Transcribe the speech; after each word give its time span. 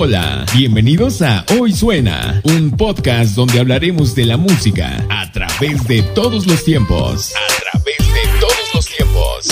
Hola, 0.00 0.46
bienvenidos 0.54 1.22
a 1.22 1.44
Hoy 1.58 1.72
Suena, 1.72 2.40
un 2.44 2.70
podcast 2.70 3.34
donde 3.34 3.58
hablaremos 3.58 4.14
de 4.14 4.26
la 4.26 4.36
música 4.36 5.04
a 5.10 5.32
través 5.32 5.88
de 5.88 6.02
todos 6.02 6.46
los 6.46 6.62
tiempos. 6.62 7.34
A 7.34 7.72
través 7.72 7.98
de 7.98 8.38
todos 8.38 8.74
los 8.74 8.86
tiempos. 8.86 9.48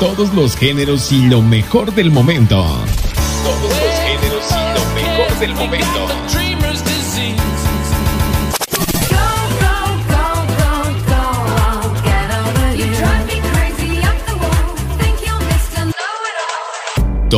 Todos 0.00 0.32
los 0.32 0.56
géneros 0.56 1.12
y 1.12 1.26
lo 1.26 1.42
mejor 1.42 1.94
del 1.94 2.10
momento. 2.10 2.64
Todos 3.44 3.60
los 3.62 3.94
géneros 4.06 4.44
y 4.50 4.78
lo 4.78 4.94
mejor 4.94 5.38
del 5.38 5.54
momento. 5.54 6.13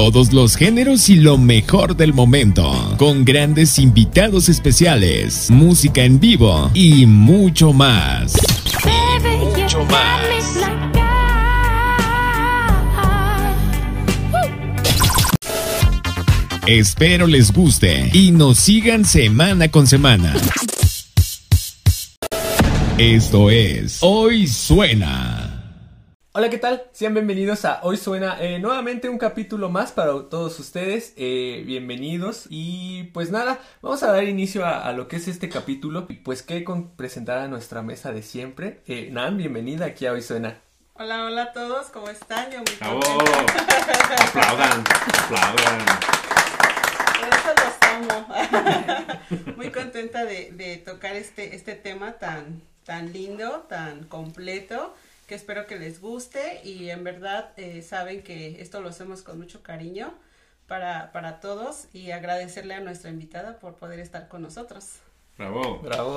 Todos 0.07 0.33
los 0.33 0.55
géneros 0.55 1.09
y 1.09 1.17
lo 1.17 1.37
mejor 1.37 1.97
del 1.97 2.15
momento, 2.15 2.95
con 2.97 3.25
grandes 3.25 3.77
invitados 3.77 4.49
especiales, 4.49 5.51
música 5.51 6.05
en 6.05 6.21
vivo 6.21 6.71
y 6.75 7.07
mucho 7.07 7.73
más. 7.73 8.35
Y 8.85 9.27
mucho 9.27 9.85
más. 9.87 10.61
Espero 16.69 17.27
les 17.27 17.53
guste 17.53 18.09
y 18.13 18.31
nos 18.31 18.59
sigan 18.59 19.05
semana 19.05 19.73
con 19.73 19.89
semana. 19.89 20.37
Esto 22.97 23.51
es 23.51 23.99
Hoy 24.03 24.47
Suena. 24.47 25.36
Hola, 26.39 26.51
¿qué 26.51 26.59
tal? 26.59 26.85
Sean 26.93 27.15
bienvenidos 27.15 27.65
a 27.65 27.81
Hoy 27.83 27.97
Suena 27.97 28.37
eh, 28.39 28.59
nuevamente 28.59 29.09
un 29.09 29.17
capítulo 29.17 29.71
más 29.71 29.93
para 29.93 30.11
todos 30.29 30.61
ustedes. 30.61 31.15
Eh, 31.17 31.63
bienvenidos. 31.65 32.45
Y 32.51 33.05
pues 33.15 33.31
nada, 33.31 33.59
vamos 33.81 34.03
a 34.03 34.13
dar 34.13 34.23
inicio 34.25 34.67
a, 34.67 34.87
a, 34.87 34.93
lo 34.93 35.09
que 35.09 35.17
es 35.17 35.29
este 35.29 35.49
capítulo. 35.49 36.05
Y 36.11 36.17
pues 36.17 36.43
que 36.43 36.63
con 36.63 36.91
presentar 36.91 37.39
a 37.39 37.49
nuestra 37.49 37.81
mesa 37.81 38.13
de 38.13 38.21
siempre. 38.21 38.83
Eh, 38.87 39.09
Nan, 39.11 39.39
bienvenida 39.39 39.87
aquí 39.87 40.05
a 40.05 40.13
Hoy 40.13 40.21
Suena. 40.21 40.61
Hola, 40.93 41.25
hola 41.25 41.43
a 41.45 41.53
todos, 41.55 41.87
¿cómo 41.87 42.11
están? 42.11 42.51
Yo 42.51 42.59
muy 42.59 42.77
¡Bravo! 42.81 43.01
aplaudan, 44.19 44.85
aplaudan. 45.25 45.87
Por 47.19 47.29
eso 47.29 47.51
los 47.65 48.13
amo. 48.13 49.57
muy 49.57 49.71
contenta 49.71 50.27
de, 50.27 50.51
de 50.53 50.77
tocar 50.77 51.17
este, 51.17 51.57
este 51.57 51.77
tema 51.77 52.13
tan, 52.19 52.61
tan 52.85 53.11
lindo, 53.15 53.65
tan 53.71 54.05
completo 54.05 54.95
que 55.27 55.35
espero 55.35 55.67
que 55.67 55.77
les 55.77 56.01
guste 56.01 56.61
y 56.65 56.91
en 56.91 57.05
verdad 57.05 57.53
eh, 57.57 57.83
saben 57.83 58.23
que 58.23 58.61
esto 58.61 58.81
lo 58.81 58.89
hacemos 58.89 59.23
con 59.23 59.39
mucho 59.39 59.63
cariño 59.63 60.15
para, 60.67 61.13
para 61.13 61.41
todos 61.41 61.89
y 61.93 62.11
agradecerle 62.11 62.75
a 62.75 62.81
nuestra 62.81 63.11
invitada 63.11 63.59
por 63.59 63.75
poder 63.75 64.01
estar 64.01 64.29
con 64.29 64.43
nosotros. 64.43 65.01
Bravo. 65.37 65.81
Bravo. 65.81 66.17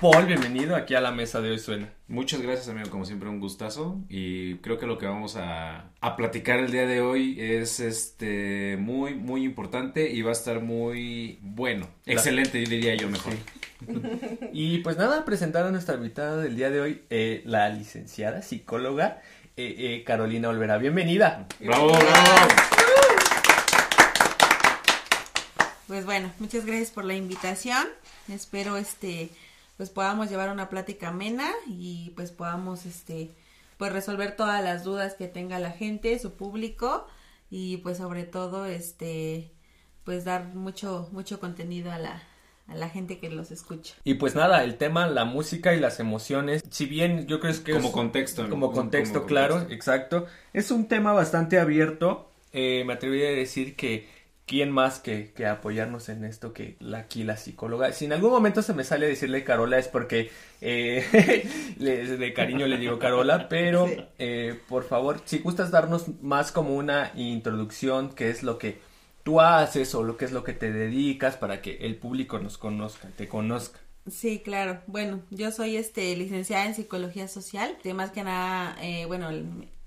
Paul, 0.00 0.26
bienvenido 0.26 0.76
aquí 0.76 0.94
a 0.94 1.00
la 1.00 1.10
mesa 1.10 1.40
de 1.40 1.50
hoy 1.50 1.58
suena. 1.58 1.90
Muchas 2.06 2.42
gracias 2.42 2.68
amigo, 2.68 2.90
como 2.90 3.06
siempre 3.06 3.30
un 3.30 3.40
gustazo 3.40 3.98
y 4.10 4.56
creo 4.56 4.78
que 4.78 4.86
lo 4.86 4.98
que 4.98 5.06
vamos 5.06 5.36
a, 5.36 5.90
a, 6.00 6.16
platicar 6.16 6.58
el 6.58 6.70
día 6.70 6.86
de 6.86 7.00
hoy 7.00 7.40
es 7.40 7.80
este 7.80 8.76
muy 8.78 9.14
muy 9.14 9.44
importante 9.44 10.10
y 10.10 10.20
va 10.20 10.30
a 10.30 10.32
estar 10.32 10.60
muy 10.60 11.38
bueno, 11.40 11.88
excelente 12.04 12.58
diría 12.58 12.94
yo 12.94 13.08
mejor. 13.08 13.32
Sí. 13.32 13.38
y 14.52 14.78
pues 14.78 14.98
nada, 14.98 15.24
presentar 15.24 15.64
a 15.64 15.70
nuestra 15.70 15.94
invitada 15.94 16.42
del 16.42 16.56
día 16.56 16.68
de 16.68 16.80
hoy, 16.82 17.02
eh, 17.08 17.42
la 17.46 17.70
licenciada 17.70 18.42
psicóloga 18.42 19.22
eh, 19.56 19.74
eh, 19.78 20.04
Carolina 20.04 20.50
Olvera. 20.50 20.76
Bienvenida. 20.76 21.46
Bravo, 21.60 21.88
bravo. 21.88 22.48
Pues 25.86 26.04
bueno, 26.04 26.32
muchas 26.38 26.66
gracias 26.66 26.90
por 26.90 27.04
la 27.04 27.14
invitación. 27.14 27.86
Espero 28.28 28.76
este 28.76 29.30
pues 29.76 29.90
podamos 29.90 30.30
llevar 30.30 30.50
una 30.50 30.68
plática 30.68 31.08
amena 31.08 31.50
y 31.66 32.12
pues 32.16 32.30
podamos 32.30 32.86
este 32.86 33.34
pues 33.76 33.92
resolver 33.92 34.36
todas 34.36 34.62
las 34.64 34.84
dudas 34.84 35.14
que 35.14 35.28
tenga 35.28 35.58
la 35.58 35.70
gente, 35.70 36.18
su 36.18 36.34
público 36.34 37.06
y 37.50 37.78
pues 37.78 37.98
sobre 37.98 38.24
todo 38.24 38.66
este 38.66 39.52
pues 40.04 40.24
dar 40.24 40.54
mucho 40.54 41.08
mucho 41.12 41.40
contenido 41.40 41.92
a 41.92 41.98
la 41.98 42.22
a 42.68 42.74
la 42.74 42.88
gente 42.88 43.18
que 43.18 43.30
los 43.30 43.50
escucha. 43.50 43.94
Y 44.02 44.14
pues 44.14 44.34
nada, 44.34 44.64
el 44.64 44.76
tema, 44.76 45.06
la 45.06 45.24
música 45.24 45.74
y 45.74 45.80
las 45.80 46.00
emociones, 46.00 46.64
si 46.70 46.86
bien 46.86 47.26
yo 47.26 47.38
creo 47.38 47.54
que 47.62 47.72
como 47.72 47.88
es, 47.88 47.94
contexto, 47.94 48.42
¿no? 48.42 48.50
como 48.50 48.72
contexto, 48.72 49.20
como 49.20 49.26
claro, 49.26 49.54
contexto. 49.58 49.74
exacto, 49.74 50.26
es 50.52 50.70
un 50.70 50.88
tema 50.88 51.12
bastante 51.12 51.60
abierto. 51.60 52.30
Eh, 52.52 52.84
me 52.86 52.94
atrevería 52.94 53.28
a 53.28 53.32
decir 53.32 53.76
que 53.76 54.08
quién 54.46 54.70
más 54.70 55.00
que, 55.00 55.32
que, 55.32 55.46
apoyarnos 55.46 56.08
en 56.08 56.24
esto 56.24 56.52
que 56.52 56.76
la, 56.80 56.98
aquí 56.98 57.24
la 57.24 57.36
psicóloga. 57.36 57.92
Si 57.92 58.04
en 58.04 58.12
algún 58.12 58.30
momento 58.30 58.62
se 58.62 58.74
me 58.74 58.84
sale 58.84 59.08
decirle 59.08 59.44
Carola 59.44 59.78
es 59.78 59.88
porque 59.88 60.30
eh, 60.60 61.44
le, 61.78 62.06
de 62.16 62.32
cariño 62.32 62.66
le 62.66 62.78
digo 62.78 62.98
Carola, 62.98 63.48
pero 63.48 63.88
sí. 63.88 63.96
eh, 64.18 64.58
por 64.68 64.84
favor, 64.84 65.20
si 65.24 65.40
gustas 65.40 65.70
darnos 65.70 66.06
más 66.22 66.52
como 66.52 66.76
una 66.76 67.12
introducción, 67.16 68.14
qué 68.14 68.30
es 68.30 68.42
lo 68.42 68.58
que 68.58 68.78
tú 69.24 69.40
haces 69.40 69.92
o 69.96 70.04
lo 70.04 70.16
que 70.16 70.24
es 70.24 70.32
lo 70.32 70.44
que 70.44 70.52
te 70.52 70.72
dedicas 70.72 71.36
para 71.36 71.60
que 71.60 71.78
el 71.78 71.96
público 71.96 72.38
nos 72.38 72.58
conozca, 72.58 73.08
te 73.16 73.28
conozca. 73.28 73.80
Sí, 74.08 74.40
claro. 74.44 74.80
Bueno, 74.86 75.22
yo 75.30 75.50
soy 75.50 75.76
este 75.76 76.14
licenciada 76.16 76.66
en 76.66 76.74
psicología 76.76 77.26
social. 77.26 77.76
De 77.82 77.92
más 77.92 78.12
que 78.12 78.22
nada, 78.22 78.76
eh, 78.80 79.04
bueno, 79.06 79.30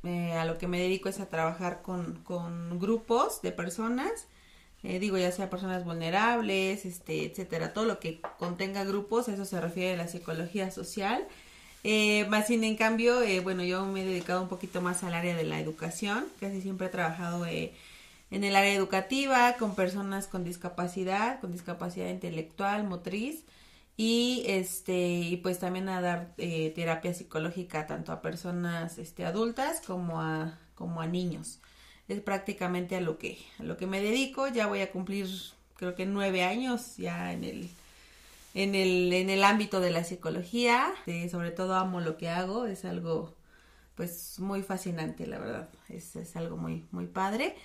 eh, 0.03 0.33
a 0.33 0.43
lo 0.43 0.57
que 0.57 0.67
me 0.67 0.79
dedico 0.79 1.07
es 1.07 1.21
a 1.21 1.29
trabajar 1.29 1.81
con, 1.81 2.21
con 2.23 2.79
grupos 2.79 3.41
de 3.41 3.53
personas. 3.53 4.27
Eh, 4.83 4.99
digo, 4.99 5.17
ya 5.17 5.31
sea 5.31 5.49
personas 5.49 5.83
vulnerables, 5.85 6.85
este, 6.85 7.25
etcétera, 7.25 7.73
todo 7.73 7.85
lo 7.85 7.99
que 7.99 8.21
contenga 8.37 8.83
grupos, 8.85 9.27
eso 9.27 9.45
se 9.45 9.59
refiere 9.59 9.93
a 9.93 9.97
la 9.97 10.07
psicología 10.07 10.71
social. 10.71 11.27
Eh, 11.83 12.25
más 12.29 12.47
sin 12.47 12.63
en 12.63 12.75
cambio, 12.75 13.21
eh, 13.21 13.39
bueno, 13.39 13.63
yo 13.63 13.85
me 13.85 14.01
he 14.01 14.05
dedicado 14.05 14.41
un 14.41 14.49
poquito 14.49 14.81
más 14.81 15.03
al 15.03 15.13
área 15.13 15.35
de 15.35 15.43
la 15.43 15.59
educación, 15.59 16.25
casi 16.39 16.61
siempre 16.61 16.87
he 16.87 16.89
trabajado 16.89 17.45
eh, 17.45 17.73
en 18.31 18.43
el 18.43 18.55
área 18.55 18.73
educativa 18.73 19.55
con 19.57 19.75
personas 19.75 20.27
con 20.27 20.43
discapacidad, 20.43 21.39
con 21.39 21.51
discapacidad 21.51 22.09
intelectual, 22.09 22.83
motriz 22.83 23.43
y 23.97 24.43
este 24.47 24.97
y 24.97 25.37
pues 25.37 25.59
también 25.59 25.89
a 25.89 26.01
dar 26.01 26.33
eh, 26.37 26.71
terapia 26.75 27.13
psicológica 27.13 27.87
tanto 27.87 28.11
a 28.11 28.21
personas 28.21 28.97
este 28.97 29.25
adultas 29.25 29.81
como 29.85 30.21
a 30.21 30.57
como 30.75 31.01
a 31.01 31.07
niños 31.07 31.59
es 32.09 32.21
prácticamente 32.21 32.95
a 32.95 33.01
lo 33.01 33.17
que 33.17 33.37
a 33.59 33.63
lo 33.63 33.77
que 33.77 33.87
me 33.87 34.01
dedico. 34.01 34.47
Ya 34.47 34.67
voy 34.67 34.81
a 34.81 34.91
cumplir 34.91 35.27
creo 35.75 35.95
que 35.95 36.05
nueve 36.05 36.43
años 36.43 36.97
ya 36.97 37.31
en 37.31 37.43
el 37.43 37.69
en 38.55 38.75
el 38.75 39.13
en 39.13 39.29
el 39.29 39.43
ámbito 39.43 39.79
de 39.79 39.91
la 39.91 40.03
psicología. 40.03 40.91
Sobre 41.31 41.51
todo 41.51 41.75
amo 41.75 42.01
lo 42.01 42.17
que 42.17 42.29
hago 42.29 42.65
es 42.65 42.83
algo 42.83 43.35
pues 43.95 44.39
muy 44.39 44.63
fascinante 44.63 45.27
la 45.27 45.39
verdad. 45.39 45.69
Es, 45.87 46.15
es 46.15 46.35
algo 46.35 46.57
muy 46.57 46.85
muy 46.91 47.05
padre. 47.07 47.55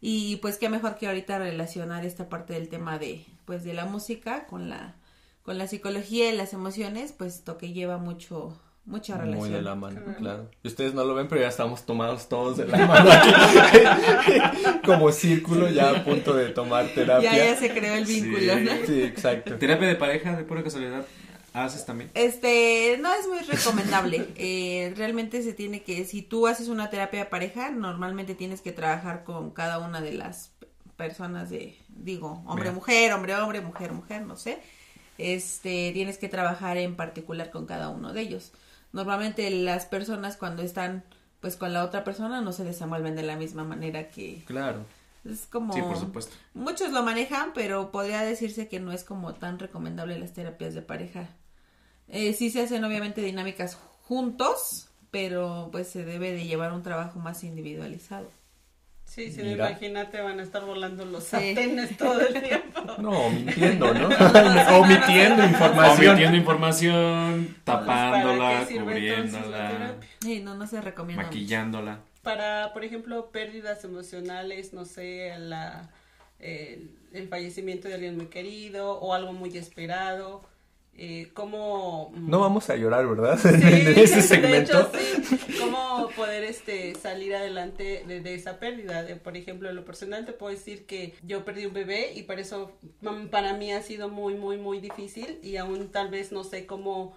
Y 0.00 0.36
pues 0.36 0.58
qué 0.58 0.68
mejor 0.68 0.96
que 0.96 1.08
ahorita 1.08 1.38
relacionar 1.38 2.06
esta 2.06 2.28
parte 2.28 2.54
del 2.54 2.68
tema 2.68 2.98
de 2.98 3.26
pues 3.44 3.64
de 3.64 3.74
la 3.74 3.84
música 3.84 4.46
con 4.46 4.70
la 4.70 4.94
con 5.42 5.58
la 5.58 5.66
psicología 5.66 6.30
y 6.30 6.36
las 6.36 6.52
emociones 6.52 7.12
puesto 7.12 7.58
que 7.58 7.72
lleva 7.72 7.98
mucho 7.98 8.60
mucha 8.88 9.16
relación. 9.16 9.38
Muy 9.38 9.50
de 9.50 9.62
la 9.62 9.74
mano, 9.74 10.00
claro. 10.02 10.18
claro. 10.18 10.50
Y 10.62 10.68
ustedes 10.68 10.94
no 10.94 11.04
lo 11.04 11.14
ven, 11.14 11.28
pero 11.28 11.40
ya 11.42 11.48
estamos 11.48 11.84
tomados 11.84 12.28
todos 12.28 12.56
de 12.56 12.66
la 12.66 12.78
mano 12.86 13.10
aquí. 13.12 14.80
Como 14.84 15.12
círculo 15.12 15.68
ya 15.68 15.90
a 15.90 16.04
punto 16.04 16.34
de 16.34 16.48
tomar 16.48 16.88
terapia. 16.88 17.30
Ya, 17.32 17.52
ya 17.52 17.56
se 17.56 17.70
creó 17.70 17.94
el 17.94 18.06
vínculo, 18.06 18.54
sí, 18.54 18.60
¿no? 18.64 18.86
Sí, 18.86 19.02
exacto. 19.02 19.56
¿Terapia 19.56 19.88
de 19.88 19.96
pareja 19.96 20.36
de 20.36 20.44
pura 20.44 20.64
casualidad 20.64 21.04
haces 21.52 21.84
también? 21.84 22.10
Este, 22.14 22.98
no 23.00 23.12
es 23.12 23.28
muy 23.28 23.40
recomendable. 23.40 24.28
eh, 24.36 24.94
realmente 24.96 25.42
se 25.42 25.52
tiene 25.52 25.82
que, 25.82 26.04
si 26.04 26.22
tú 26.22 26.46
haces 26.46 26.68
una 26.68 26.88
terapia 26.88 27.20
de 27.20 27.26
pareja, 27.26 27.70
normalmente 27.70 28.34
tienes 28.34 28.62
que 28.62 28.72
trabajar 28.72 29.22
con 29.24 29.50
cada 29.50 29.78
una 29.78 30.00
de 30.00 30.14
las 30.14 30.50
personas 30.96 31.50
de, 31.50 31.76
digo, 31.88 32.42
hombre-mujer, 32.46 33.12
hombre-hombre, 33.12 33.60
mujer-mujer, 33.60 34.22
no 34.22 34.36
sé. 34.36 34.58
Este, 35.18 35.90
tienes 35.92 36.16
que 36.16 36.28
trabajar 36.28 36.78
en 36.78 36.96
particular 36.96 37.50
con 37.50 37.66
cada 37.66 37.90
uno 37.90 38.12
de 38.12 38.22
ellos 38.22 38.52
normalmente 38.92 39.50
las 39.50 39.86
personas 39.86 40.36
cuando 40.36 40.62
están 40.62 41.04
pues 41.40 41.56
con 41.56 41.72
la 41.72 41.84
otra 41.84 42.04
persona 42.04 42.40
no 42.40 42.52
se 42.52 42.64
desenvuelven 42.64 43.14
de 43.14 43.22
la 43.22 43.36
misma 43.36 43.64
manera 43.64 44.08
que 44.08 44.42
claro. 44.46 44.84
Es 45.24 45.46
como 45.46 45.72
sí 45.74 45.82
por 45.82 45.98
supuesto. 45.98 46.34
muchos 46.54 46.92
lo 46.92 47.02
manejan 47.02 47.52
pero 47.54 47.90
podría 47.90 48.22
decirse 48.22 48.68
que 48.68 48.80
no 48.80 48.92
es 48.92 49.04
como 49.04 49.34
tan 49.34 49.58
recomendable 49.58 50.18
las 50.18 50.32
terapias 50.32 50.74
de 50.74 50.82
pareja. 50.82 51.28
Eh, 52.08 52.32
sí 52.32 52.50
se 52.50 52.62
hacen 52.62 52.84
obviamente 52.84 53.20
dinámicas 53.20 53.76
juntos 54.02 54.88
pero 55.10 55.68
pues 55.72 55.88
se 55.88 56.04
debe 56.04 56.32
de 56.32 56.46
llevar 56.46 56.72
un 56.72 56.82
trabajo 56.82 57.18
más 57.18 57.44
individualizado 57.44 58.28
Sí, 59.08 59.32
sí, 59.32 59.40
Mira. 59.42 59.70
imagínate, 59.70 60.20
van 60.20 60.38
a 60.38 60.42
estar 60.42 60.64
volando 60.64 61.04
los 61.06 61.24
Sí. 61.24 61.30
sartenes 61.30 61.96
todo 61.96 62.20
el 62.20 62.40
tiempo. 62.42 62.80
No, 62.98 63.30
mintiendo, 63.30 63.94
¿no? 63.94 64.08
Omitiendo 64.78 65.44
información. 65.46 66.08
Omitiendo 66.10 66.36
información, 66.36 67.56
¿para 67.64 67.80
tapándola, 67.80 68.66
cubriéndola? 68.70 69.94
Sí, 70.20 70.40
no, 70.40 70.54
no 70.54 70.66
se 70.66 70.80
recomienda. 70.82 71.22
mucho. 71.22 71.34
maquillándola. 71.34 72.00
Para, 72.22 72.72
por 72.74 72.84
ejemplo, 72.84 73.30
pérdidas 73.30 73.82
emocionales, 73.84 74.72
no 74.74 74.84
sé, 74.84 75.32
la, 75.38 75.88
el, 76.38 76.90
el 77.12 77.28
fallecimiento 77.28 77.88
de 77.88 77.94
alguien 77.94 78.16
muy 78.16 78.26
querido 78.26 78.98
o 79.00 79.14
algo 79.14 79.32
muy 79.32 79.56
esperado, 79.56 80.42
eh, 80.98 81.30
cómo... 81.32 82.10
mm, 82.14 82.28
No 82.28 82.40
vamos 82.40 82.68
a 82.70 82.76
llorar, 82.76 83.06
¿verdad? 83.08 83.38
Sí, 83.38 83.48
en 83.52 83.98
ese 83.98 84.16
de 84.16 84.22
segmento. 84.22 84.78
hecho, 84.80 84.90
sí. 84.92 85.38
Cómo 85.60 86.08
poder 86.16 86.44
este 86.44 86.94
salir 86.96 87.34
adelante 87.34 88.04
de, 88.06 88.20
de 88.20 88.34
esa 88.34 88.58
pérdida. 88.58 89.02
De, 89.04 89.16
por 89.16 89.36
ejemplo, 89.36 89.70
en 89.70 89.76
lo 89.76 89.84
personal 89.84 90.26
te 90.26 90.32
puedo 90.32 90.52
decir 90.54 90.86
que 90.86 91.14
yo 91.22 91.44
perdí 91.44 91.66
un 91.66 91.72
bebé 91.72 92.12
y 92.14 92.22
por 92.24 92.38
eso 92.38 92.72
mm, 93.00 93.28
para 93.28 93.54
mí 93.54 93.72
ha 93.72 93.82
sido 93.82 94.08
muy, 94.08 94.34
muy, 94.34 94.56
muy 94.58 94.80
difícil 94.80 95.38
y 95.42 95.56
aún 95.56 95.90
tal 95.90 96.10
vez 96.10 96.32
no 96.32 96.44
sé 96.44 96.66
cómo 96.66 97.16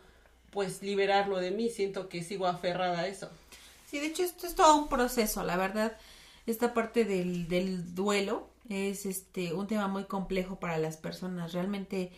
pues 0.51 0.81
liberarlo 0.83 1.37
de 1.39 1.51
mí. 1.51 1.69
Siento 1.69 2.07
que 2.09 2.23
sigo 2.23 2.47
aferrada 2.47 2.99
a 3.01 3.07
eso. 3.07 3.29
Sí, 3.89 3.99
de 3.99 4.07
hecho 4.07 4.23
esto 4.23 4.47
es 4.47 4.55
todo 4.55 4.75
un 4.77 4.87
proceso, 4.89 5.43
la 5.43 5.57
verdad. 5.57 5.97
Esta 6.45 6.73
parte 6.73 7.05
del, 7.05 7.47
del 7.47 7.93
duelo 7.95 8.49
es 8.69 9.05
este 9.05 9.53
un 9.53 9.67
tema 9.67 9.87
muy 9.87 10.05
complejo 10.05 10.59
para 10.59 10.77
las 10.77 10.97
personas. 10.97 11.53
Realmente, 11.53 12.11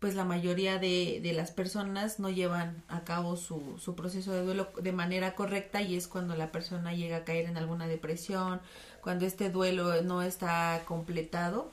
pues 0.00 0.14
la 0.14 0.24
mayoría 0.24 0.78
de, 0.78 1.20
de 1.22 1.32
las 1.32 1.50
personas 1.50 2.20
no 2.20 2.30
llevan 2.30 2.84
a 2.88 3.04
cabo 3.04 3.36
su, 3.36 3.78
su 3.78 3.94
proceso 3.96 4.32
de 4.32 4.42
duelo 4.42 4.68
de 4.80 4.92
manera 4.92 5.34
correcta 5.34 5.82
y 5.82 5.96
es 5.96 6.06
cuando 6.08 6.36
la 6.36 6.52
persona 6.52 6.94
llega 6.94 7.18
a 7.18 7.24
caer 7.24 7.46
en 7.46 7.56
alguna 7.56 7.88
depresión, 7.88 8.60
cuando 9.02 9.26
este 9.26 9.50
duelo 9.50 10.02
no 10.02 10.22
está 10.22 10.82
completado, 10.86 11.72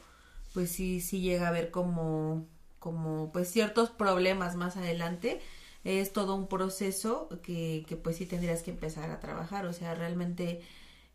pues 0.53 0.71
sí, 0.71 1.01
sí 1.01 1.21
llega 1.21 1.45
a 1.47 1.49
haber 1.49 1.71
como, 1.71 2.45
como 2.79 3.31
pues 3.33 3.49
ciertos 3.51 3.89
problemas 3.91 4.55
más 4.55 4.77
adelante. 4.77 5.41
Es 5.83 6.13
todo 6.13 6.35
un 6.35 6.47
proceso 6.47 7.29
que, 7.43 7.85
que 7.87 7.95
pues 7.95 8.17
sí 8.17 8.25
tendrías 8.25 8.63
que 8.63 8.71
empezar 8.71 9.11
a 9.11 9.19
trabajar, 9.19 9.65
o 9.67 9.73
sea, 9.73 9.93
realmente 9.93 10.61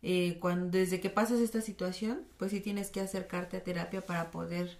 eh, 0.01 0.37
cuando, 0.39 0.77
desde 0.77 0.99
que 1.01 1.09
pasas 1.09 1.39
esta 1.39 1.61
situación, 1.61 2.23
pues 2.37 2.51
sí 2.51 2.61
tienes 2.61 2.89
que 2.91 3.01
acercarte 3.01 3.57
a 3.57 3.63
terapia 3.63 4.05
para 4.05 4.31
poder 4.31 4.77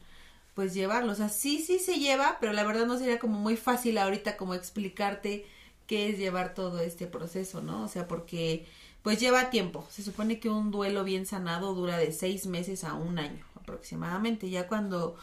pues 0.53 0.74
llevarlo, 0.74 1.12
o 1.13 1.15
sea, 1.15 1.30
sí, 1.30 1.59
sí 1.59 1.80
se 1.80 2.00
lleva, 2.00 2.38
pero 2.39 2.53
la 2.53 2.63
verdad 2.63 2.86
no 2.86 2.98
sería 2.98 3.19
como 3.19 3.39
muy 3.39 3.56
fácil 3.56 3.98
ahorita 3.98 4.38
como 4.38 4.53
explicarte 4.53 5.45
qué 5.88 6.09
es 6.09 6.18
llevar 6.18 6.53
todo 6.53 6.80
este 6.80 7.07
proceso, 7.07 7.62
¿no? 7.62 7.83
O 7.83 7.88
sea, 7.88 8.07
porque 8.07 8.65
pues 9.01 9.19
lleva 9.19 9.50
tiempo, 9.50 9.86
se 9.89 10.03
supone 10.03 10.39
que 10.39 10.50
un 10.50 10.71
duelo 10.71 11.03
bien 11.03 11.25
sanado 11.25 11.74
dura 11.74 11.98
de 11.98 12.12
seis 12.12 12.45
meses 12.45 12.83
a 12.83 12.94
un 12.94 13.18
año 13.18 13.44
aproximadamente, 13.56 14.50
ya 14.50 14.68
cuando 14.68 15.15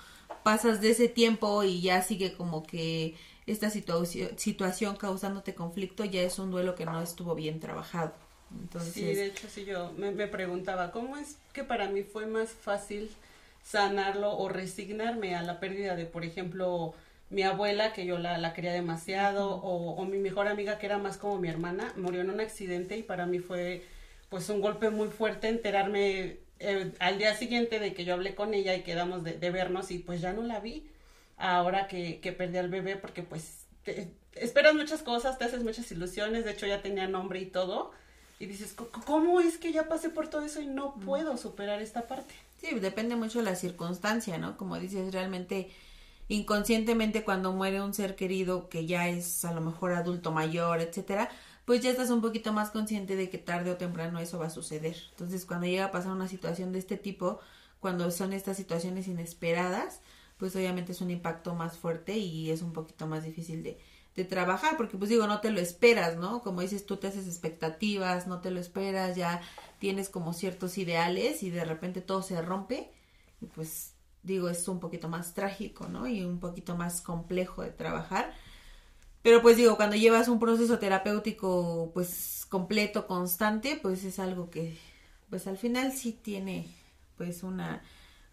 pasas 0.43 0.81
de 0.81 0.91
ese 0.91 1.09
tiempo 1.09 1.63
y 1.63 1.81
ya 1.81 2.03
sigue 2.03 2.35
como 2.35 2.63
que 2.65 3.15
esta 3.47 3.71
situación, 3.71 4.31
situación 4.39 4.97
causándote 4.97 5.55
conflicto 5.55 6.05
ya 6.05 6.23
es 6.23 6.39
un 6.39 6.51
duelo 6.51 6.75
que 6.75 6.85
no 6.87 7.01
estuvo 7.03 7.35
bien 7.35 7.61
trabajado. 7.61 8.13
Entonces, 8.59 8.95
Sí, 8.95 9.05
de 9.05 9.27
hecho, 9.27 9.49
sí, 9.49 9.65
yo 9.65 9.93
me, 9.97 10.11
me 10.11 10.27
preguntaba, 10.27 10.91
¿cómo 10.91 11.17
es 11.17 11.37
que 11.53 11.65
para 11.65 11.89
mí 11.89 12.03
fue 12.03 12.27
más 12.27 12.51
fácil 12.51 13.11
sanarlo 13.63 14.37
o 14.39 14.49
resignarme 14.49 15.35
a 15.37 15.43
la 15.43 15.61
pérdida 15.61 15.97
de, 15.97 16.07
por 16.07 16.25
ejemplo, 16.25 16.95
mi 17.31 17.43
abuela, 17.43 17.93
que 17.93 18.07
yo 18.07 18.19
la, 18.19 18.39
la 18.39 18.55
quería 18.55 18.73
demasiado, 18.73 19.51
o, 19.57 19.93
o 19.95 20.05
mi 20.07 20.19
mejor 20.19 20.49
amiga, 20.49 20.79
que 20.79 20.87
era 20.87 20.99
más 20.99 21.19
como 21.19 21.39
mi 21.39 21.49
hermana, 21.49 21.93
murió 21.97 22.21
en 22.23 22.31
un 22.31 22.41
accidente 22.41 22.97
y 22.97 23.03
para 23.03 23.27
mí 23.27 23.39
fue 23.41 23.85
pues 24.31 24.49
un 24.51 24.61
golpe 24.61 24.91
muy 24.91 25.09
fuerte 25.09 25.49
enterarme 25.49 26.39
eh, 26.59 26.93
al 26.99 27.19
día 27.19 27.35
siguiente 27.35 27.79
de 27.79 27.95
que 27.95 28.05
yo 28.05 28.15
hablé 28.15 28.35
con 28.35 28.55
ella 28.55 28.75
y 28.75 28.83
quedamos 28.83 29.25
de, 29.25 29.35
de 29.35 29.51
vernos 29.51 29.91
y 29.91 29.99
pues 29.99 30.21
ya 30.21 30.33
no 30.33 30.43
la 30.43 30.61
vi. 30.61 30.87
Ahora 31.37 31.87
que, 31.89 32.21
que 32.21 32.33
perdí 32.33 32.59
al 32.59 32.69
bebé 32.69 32.97
porque 32.97 33.23
pues 33.23 33.67
te- 33.85 34.09
esperas 34.35 34.75
muchas 34.75 35.03
cosas, 35.03 35.39
te 35.39 35.45
haces 35.45 35.63
muchas 35.63 35.91
ilusiones, 35.93 36.45
de 36.45 36.51
hecho 36.53 36.67
ya 36.67 36.83
tenía 36.83 37.07
nombre 37.07 37.41
y 37.41 37.47
todo 37.47 37.93
y 38.39 38.47
dices, 38.47 38.73
"¿Cómo- 38.75 38.91
¿cómo 39.05 39.41
es 39.41 39.59
que 39.59 39.73
ya 39.73 39.89
pasé 39.89 40.11
por 40.11 40.29
todo 40.29 40.43
eso 40.43 40.61
y 40.61 40.67
no 40.67 40.95
puedo 40.97 41.37
superar 41.37 41.83
esta 41.83 42.07
parte? 42.07 42.35
Sí, 42.61 42.75
depende 42.79 43.17
mucho 43.17 43.39
de 43.41 43.45
la 43.45 43.55
circunstancia, 43.57 44.39
¿no? 44.39 44.57
Como 44.57 44.79
dices, 44.79 45.13
realmente 45.13 45.71
inconscientemente 46.29 47.25
cuando 47.25 47.53
muere 47.53 47.81
un 47.81 47.95
ser 47.95 48.15
querido 48.15 48.69
que 48.69 48.87
ya 48.87 49.09
es 49.09 49.45
a 49.45 49.53
lo 49.53 49.61
mejor 49.61 49.93
adulto 49.93 50.31
mayor, 50.33 50.81
etcétera, 50.81 51.31
pues 51.65 51.83
ya 51.83 51.91
estás 51.91 52.11
un 52.11 52.21
poquito 52.21 52.53
más 52.53 52.71
consciente 52.71 53.17
de 53.17 53.31
que 53.31 53.39
tarde 53.39 53.71
o 53.71 53.77
temprano 53.77 54.19
eso 54.21 54.39
va 54.39 54.47
a 54.47 54.51
suceder. 54.51 54.97
Entonces, 55.11 55.45
cuando 55.47 55.67
llega 55.67 55.87
a 55.87 55.91
pasar 55.91 56.13
una 56.13 56.29
situación 56.29 56.73
de 56.73 56.79
este 56.79 56.97
tipo, 56.97 57.41
cuando 57.81 58.11
son 58.11 58.33
estas 58.33 58.57
situaciones 58.57 59.07
inesperadas, 59.09 60.01
pues 60.37 60.55
obviamente 60.57 60.93
es 60.93 61.01
un 61.01 61.11
impacto 61.11 61.55
más 61.55 61.77
fuerte 61.79 62.17
y 62.17 62.51
es 62.51 62.63
un 62.63 62.73
poquito 62.73 63.07
más 63.07 63.25
difícil 63.25 63.63
de, 63.63 63.79
de 64.19 64.25
trabajar, 64.25 64.77
porque 64.77 64.99
pues 64.99 65.11
digo, 65.11 65.29
no 65.29 65.41
te 65.41 65.51
lo 65.51 65.61
esperas, 65.61 66.17
¿no? 66.17 66.43
Como 66.43 66.61
dices, 66.61 66.85
tú 66.85 66.97
te 66.97 67.07
haces 67.07 67.27
expectativas, 67.27 68.27
no 68.27 68.41
te 68.41 68.51
lo 68.51 68.59
esperas, 68.59 69.17
ya 69.17 69.41
tienes 69.79 70.09
como 70.09 70.33
ciertos 70.33 70.77
ideales 70.77 71.45
y 71.45 71.51
de 71.51 71.65
repente 71.65 72.01
todo 72.01 72.23
se 72.23 72.43
rompe 72.43 72.91
y 73.41 73.47
pues 73.47 73.95
digo, 74.25 74.49
es 74.49 74.67
un 74.67 74.81
poquito 74.81 75.09
más 75.09 75.35
trágico, 75.35 75.87
¿no? 75.87 76.09
Y 76.09 76.25
un 76.25 76.41
poquito 76.41 76.77
más 76.77 77.01
complejo 77.01 77.63
de 77.63 77.71
trabajar. 77.71 78.35
Pero 79.23 79.41
pues 79.41 79.57
digo, 79.57 79.77
cuando 79.77 79.95
llevas 79.95 80.27
un 80.27 80.41
proceso 80.41 80.81
terapéutico 80.81 81.93
pues 81.95 82.45
completo, 82.49 83.07
constante, 83.07 83.79
pues 83.81 84.03
es 84.05 84.19
algo 84.19 84.51
que 84.51 84.77
pues 85.31 85.47
al 85.47 85.59
final 85.59 85.93
sí 85.93 86.13
tiene 86.13 86.67
pues 87.17 87.45
una 87.45 87.83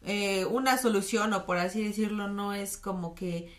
eh, 0.01 0.45
una 0.45 0.77
solución 0.79 1.33
o 1.33 1.45
por 1.45 1.57
así 1.57 1.83
decirlo 1.83 2.27
no 2.27 2.53
es 2.53 2.77
como 2.77 3.13
que 3.15 3.51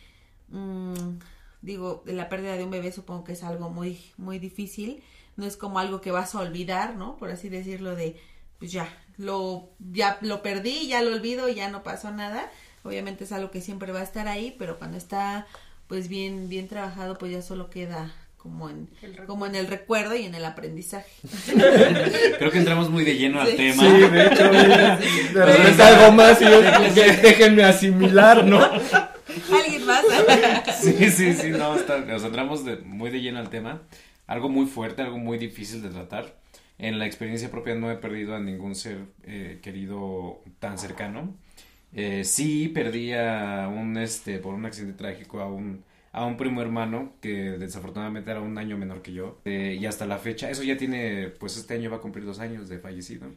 mm, 0.48 1.18
digo 1.62 2.02
la 2.06 2.28
pérdida 2.28 2.56
de 2.56 2.64
un 2.64 2.70
bebé 2.70 2.92
supongo 2.92 3.24
que 3.24 3.32
es 3.32 3.42
algo 3.42 3.70
muy 3.70 3.98
muy 4.16 4.38
difícil 4.38 5.02
no 5.36 5.46
es 5.46 5.56
como 5.56 5.78
algo 5.78 6.00
que 6.00 6.10
vas 6.10 6.34
a 6.34 6.40
olvidar 6.40 6.96
no 6.96 7.16
por 7.16 7.30
así 7.30 7.48
decirlo 7.48 7.94
de 7.96 8.16
pues 8.58 8.72
ya 8.72 8.88
lo 9.18 9.70
ya 9.92 10.18
lo 10.20 10.42
perdí 10.42 10.86
ya 10.86 11.02
lo 11.02 11.12
olvido 11.14 11.48
ya 11.48 11.68
no 11.70 11.82
pasó 11.82 12.10
nada 12.10 12.50
obviamente 12.84 13.24
es 13.24 13.32
algo 13.32 13.50
que 13.50 13.60
siempre 13.60 13.92
va 13.92 14.00
a 14.00 14.04
estar 14.04 14.28
ahí 14.28 14.54
pero 14.58 14.78
cuando 14.78 14.96
está 14.96 15.46
pues 15.88 16.08
bien 16.08 16.48
bien 16.48 16.68
trabajado 16.68 17.16
pues 17.18 17.32
ya 17.32 17.42
solo 17.42 17.68
queda 17.70 18.12
como 18.36 18.70
en 18.70 18.88
El 19.02 19.10
recuerdo. 19.10 19.26
como 19.26 19.46
en 19.46 19.54
el 19.56 19.66
recuerdo 19.66 20.14
y 20.14 20.24
en 20.24 20.34
el 20.36 20.44
aprendizaje 20.44 21.10
Creo 22.38 22.50
que 22.50 22.58
entramos 22.58 22.90
muy 22.90 23.04
de 23.04 23.16
lleno 23.16 23.40
al 23.40 23.48
Sí. 23.48 23.56
tema. 23.56 23.82
Sí, 23.82 23.88
de 23.88 24.26
hecho, 24.26 24.44
de 25.34 25.46
repente 25.46 25.82
algo 25.82 26.12
más 26.12 26.40
y 26.40 26.44
yo, 26.44 26.60
"Dé- 26.62 27.16
déjenme 27.22 27.64
asimilar, 27.64 28.44
¿no? 28.44 28.60
Alguien 29.52 29.86
más 29.86 30.04
Sí, 30.80 31.10
sí, 31.10 31.32
sí, 31.34 31.50
no, 31.50 31.74
está- 31.76 31.98
nos 32.00 32.24
entramos 32.24 32.64
de- 32.64 32.76
muy 32.78 33.10
de 33.10 33.20
lleno 33.20 33.38
al 33.38 33.50
tema. 33.50 33.82
Algo 34.26 34.48
muy 34.48 34.66
fuerte, 34.66 35.02
algo 35.02 35.18
muy 35.18 35.38
difícil 35.38 35.82
de 35.82 35.90
tratar. 35.90 36.36
En 36.78 36.98
la 36.98 37.06
experiencia 37.06 37.50
propia 37.50 37.74
no 37.74 37.90
he 37.90 37.96
perdido 37.96 38.34
a 38.36 38.40
ningún 38.40 38.74
ser 38.74 38.98
eh, 39.24 39.60
querido 39.62 40.42
tan 40.58 40.78
cercano. 40.78 41.34
Eh, 41.92 42.24
sí 42.24 42.68
perdí 42.68 43.12
a 43.14 43.68
un, 43.72 43.96
este, 43.96 44.38
por 44.38 44.52
un 44.54 44.66
accidente 44.66 44.98
trágico 44.98 45.40
a 45.40 45.46
un, 45.46 45.84
a 46.12 46.26
un 46.26 46.36
primo 46.36 46.60
hermano 46.60 47.12
que 47.22 47.52
desafortunadamente 47.52 48.30
era 48.30 48.40
un 48.40 48.58
año 48.58 48.76
menor 48.76 49.00
que 49.00 49.12
yo. 49.12 49.40
Eh, 49.44 49.78
y 49.80 49.86
hasta 49.86 50.04
la 50.06 50.18
fecha, 50.18 50.50
eso 50.50 50.62
ya 50.64 50.76
tiene, 50.76 51.28
pues 51.28 51.56
este 51.56 51.74
año 51.74 51.90
va 51.90 51.96
a 51.98 52.00
cumplir 52.00 52.24
dos 52.26 52.40
años 52.40 52.68
de 52.68 52.78
fallecido. 52.78 53.28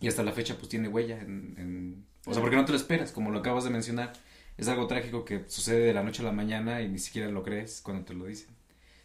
Y 0.00 0.08
hasta 0.08 0.22
la 0.22 0.32
fecha 0.32 0.56
pues 0.56 0.68
tiene 0.68 0.88
huella 0.88 1.18
en, 1.20 1.54
en- 1.56 2.04
O 2.26 2.32
sea, 2.34 2.42
porque 2.42 2.56
no 2.56 2.64
te 2.66 2.72
lo 2.72 2.76
esperas, 2.78 3.12
como 3.12 3.30
lo 3.30 3.38
acabas 3.38 3.64
de 3.64 3.70
mencionar. 3.70 4.12
Es 4.56 4.68
algo 4.68 4.86
trágico 4.86 5.24
que 5.24 5.44
sucede 5.48 5.80
de 5.86 5.94
la 5.94 6.02
noche 6.02 6.22
a 6.22 6.26
la 6.26 6.32
mañana 6.32 6.80
y 6.82 6.88
ni 6.88 6.98
siquiera 6.98 7.28
lo 7.30 7.42
crees 7.42 7.80
cuando 7.82 8.04
te 8.04 8.14
lo 8.14 8.26
dicen. 8.26 8.54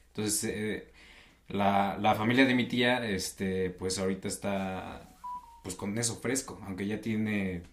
Entonces, 0.09 0.43
eh, 0.45 0.91
la, 1.47 1.97
la 1.99 2.15
familia 2.15 2.45
de 2.45 2.55
mi 2.55 2.67
tía, 2.67 3.05
este, 3.07 3.69
pues 3.71 3.99
ahorita 3.99 4.27
está 4.27 5.09
pues 5.63 5.75
con 5.75 5.97
eso 5.97 6.15
fresco, 6.15 6.59
aunque 6.65 6.87
ya 6.87 7.01
tiene 7.01 7.63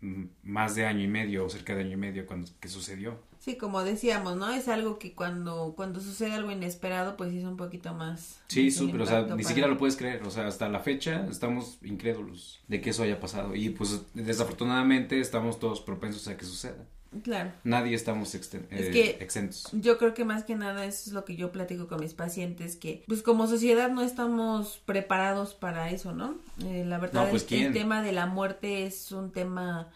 mm, 0.00 0.24
más 0.42 0.74
de 0.74 0.86
año 0.86 1.02
y 1.04 1.08
medio 1.08 1.44
o 1.44 1.48
cerca 1.48 1.74
de 1.74 1.82
año 1.82 1.92
y 1.92 1.96
medio 1.96 2.26
cuando 2.26 2.50
que 2.60 2.68
sucedió. 2.68 3.18
Sí, 3.38 3.56
como 3.56 3.82
decíamos, 3.82 4.36
¿no? 4.36 4.50
Es 4.50 4.68
algo 4.68 4.98
que 4.98 5.14
cuando, 5.14 5.72
cuando 5.74 6.00
sucede 6.00 6.32
algo 6.32 6.50
inesperado, 6.50 7.16
pues 7.16 7.32
es 7.32 7.44
un 7.44 7.56
poquito 7.56 7.94
más. 7.94 8.40
Sí, 8.48 8.70
súper, 8.70 9.00
o 9.00 9.06
sea, 9.06 9.22
ni 9.22 9.44
siquiera 9.44 9.68
lo 9.68 9.78
puedes 9.78 9.96
creer, 9.96 10.22
o 10.24 10.30
sea, 10.30 10.46
hasta 10.46 10.68
la 10.68 10.80
fecha 10.80 11.26
estamos 11.30 11.78
incrédulos 11.82 12.60
de 12.68 12.82
que 12.82 12.90
eso 12.90 13.02
haya 13.02 13.18
pasado 13.18 13.54
y 13.54 13.70
pues 13.70 14.02
desafortunadamente 14.12 15.20
estamos 15.20 15.58
todos 15.58 15.80
propensos 15.80 16.28
a 16.28 16.36
que 16.36 16.44
suceda. 16.44 16.86
Claro. 17.24 17.50
Nadie 17.64 17.96
estamos 17.96 18.34
Es 18.36 18.52
eh, 18.54 18.90
que- 18.92 19.18
exentos. 19.20 19.68
Yo 19.72 19.98
creo 19.98 20.14
que 20.14 20.24
más 20.24 20.44
que 20.44 20.54
nada 20.54 20.84
eso 20.84 21.10
es 21.10 21.12
lo 21.12 21.24
que 21.24 21.34
yo 21.34 21.50
platico 21.50 21.88
con 21.88 21.98
mis 22.00 22.14
pacientes, 22.14 22.76
que 22.76 23.02
pues 23.08 23.22
como 23.22 23.48
sociedad 23.48 23.90
no 23.90 24.02
estamos 24.02 24.80
preparados 24.86 25.54
para 25.54 25.90
eso, 25.90 26.12
¿no? 26.12 26.36
Eh, 26.64 26.84
la 26.86 26.98
verdad 26.98 27.24
No, 27.24 27.30
pues, 27.30 27.42
es 27.42 27.48
que 27.48 27.66
el 27.66 27.72
tema 27.72 28.02
de 28.02 28.12
la 28.12 28.26
muerte 28.26 28.86
es 28.86 29.10
un 29.10 29.32
tema 29.32 29.88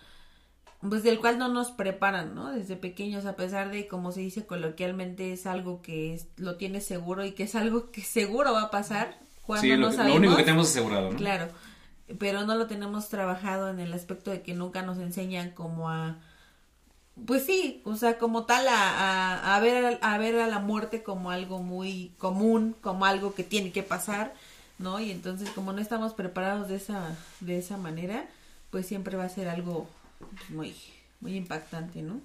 pues 0.80 1.02
del 1.02 1.18
cual 1.20 1.38
no 1.38 1.48
nos 1.48 1.70
preparan, 1.70 2.34
¿no? 2.34 2.50
Desde 2.52 2.76
pequeños, 2.76 3.24
a 3.26 3.36
pesar 3.36 3.70
de, 3.70 3.86
como 3.86 4.12
se 4.12 4.20
dice 4.20 4.44
coloquialmente, 4.44 5.32
es 5.32 5.46
algo 5.46 5.80
que 5.82 6.14
es- 6.14 6.26
lo 6.36 6.56
tienes 6.56 6.84
seguro 6.84 7.24
y 7.24 7.32
que 7.32 7.44
es 7.44 7.54
algo 7.54 7.90
que 7.90 8.02
seguro 8.02 8.52
va 8.52 8.64
a 8.64 8.70
pasar 8.70 9.18
cuando 9.46 9.62
Sí, 9.62 9.70
no 9.70 9.76
lo, 9.76 9.86
lo 9.86 9.92
sabemos. 9.92 10.18
único 10.18 10.36
que 10.36 10.42
tenemos 10.42 10.68
asegurado, 10.68 11.10
¿no? 11.12 11.16
Claro. 11.16 11.48
pero 12.18 12.42
no 12.44 12.54
lo 12.56 12.66
tenemos 12.66 13.08
trabajado 13.08 13.70
en 13.70 13.80
el 13.80 13.94
aspecto 13.94 14.30
de 14.30 14.42
que 14.42 14.52
nunca 14.52 14.82
nos 14.82 14.98
enseñan 14.98 15.52
como 15.52 15.88
a 15.88 16.18
pues 17.26 17.44
sí, 17.44 17.80
o 17.84 17.96
sea, 17.96 18.18
como 18.18 18.44
tal 18.44 18.66
a, 18.68 19.54
a, 19.54 19.60
ver 19.60 19.98
a 20.02 20.18
ver 20.18 20.38
a 20.40 20.46
la 20.46 20.58
muerte 20.58 21.02
como 21.02 21.30
algo 21.30 21.60
muy 21.62 22.12
común, 22.18 22.76
como 22.80 23.04
algo 23.06 23.34
que 23.34 23.44
tiene 23.44 23.72
que 23.72 23.82
pasar, 23.82 24.34
¿no? 24.78 25.00
Y 25.00 25.10
entonces 25.10 25.50
como 25.50 25.72
no 25.72 25.80
estamos 25.80 26.14
preparados 26.14 26.68
de 26.68 26.76
esa 26.76 27.16
de 27.40 27.58
esa 27.58 27.76
manera, 27.76 28.26
pues 28.70 28.86
siempre 28.86 29.16
va 29.16 29.24
a 29.24 29.28
ser 29.28 29.48
algo 29.48 29.88
muy 30.48 30.74
muy 31.20 31.36
impactante, 31.36 32.02
¿no? 32.02 32.20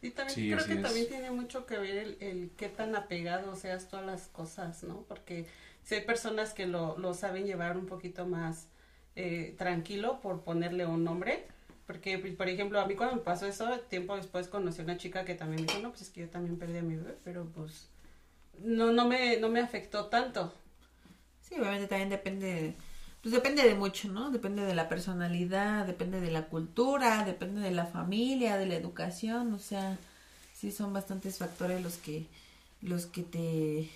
Y 0.00 0.10
también 0.10 0.56
creo 0.56 0.66
que 0.66 0.76
también 0.76 1.08
tiene 1.08 1.30
mucho 1.30 1.66
que 1.66 1.78
ver 1.78 1.96
el, 1.96 2.16
el 2.20 2.50
qué 2.56 2.68
tan 2.68 2.94
apegado 2.94 3.56
seas 3.56 3.88
todas 3.88 4.06
las 4.06 4.28
cosas, 4.28 4.82
¿no? 4.84 5.04
Porque 5.08 5.46
si 5.82 5.94
hay 5.94 6.02
personas 6.02 6.52
que 6.52 6.66
lo, 6.66 6.98
lo 6.98 7.14
saben 7.14 7.46
llevar 7.46 7.76
un 7.76 7.86
poquito 7.86 8.26
más 8.26 8.68
eh, 9.16 9.54
tranquilo 9.58 10.20
por 10.20 10.42
ponerle 10.42 10.86
un 10.86 11.02
nombre, 11.02 11.48
porque, 11.88 12.18
por 12.18 12.50
ejemplo, 12.50 12.78
a 12.78 12.84
mí 12.84 12.94
cuando 12.96 13.16
me 13.16 13.22
pasó 13.22 13.46
eso, 13.46 13.66
tiempo 13.88 14.14
después 14.14 14.46
conocí 14.46 14.82
a 14.82 14.84
una 14.84 14.98
chica 14.98 15.24
que 15.24 15.34
también 15.34 15.62
me 15.62 15.68
dijo, 15.68 15.82
no, 15.82 15.88
pues 15.88 16.02
es 16.02 16.10
que 16.10 16.20
yo 16.20 16.28
también 16.28 16.58
perdí 16.58 16.76
a 16.76 16.82
mi 16.82 16.96
bebé, 16.96 17.16
pero 17.24 17.46
pues 17.46 17.88
no, 18.62 18.92
no, 18.92 19.08
me, 19.08 19.38
no 19.38 19.48
me 19.48 19.60
afectó 19.60 20.04
tanto. 20.04 20.52
Sí, 21.40 21.54
obviamente 21.58 21.86
también 21.86 22.10
depende, 22.10 22.74
pues 23.22 23.32
depende 23.32 23.62
de 23.62 23.74
mucho, 23.74 24.08
¿no? 24.08 24.30
Depende 24.30 24.66
de 24.66 24.74
la 24.74 24.90
personalidad, 24.90 25.86
depende 25.86 26.20
de 26.20 26.30
la 26.30 26.48
cultura, 26.48 27.24
depende 27.24 27.62
de 27.62 27.70
la 27.70 27.86
familia, 27.86 28.58
de 28.58 28.66
la 28.66 28.74
educación, 28.74 29.54
o 29.54 29.58
sea, 29.58 29.96
sí 30.52 30.70
son 30.70 30.92
bastantes 30.92 31.38
factores 31.38 31.82
los 31.82 31.96
que, 31.96 32.26
los 32.82 33.06
que 33.06 33.22
te, 33.22 33.90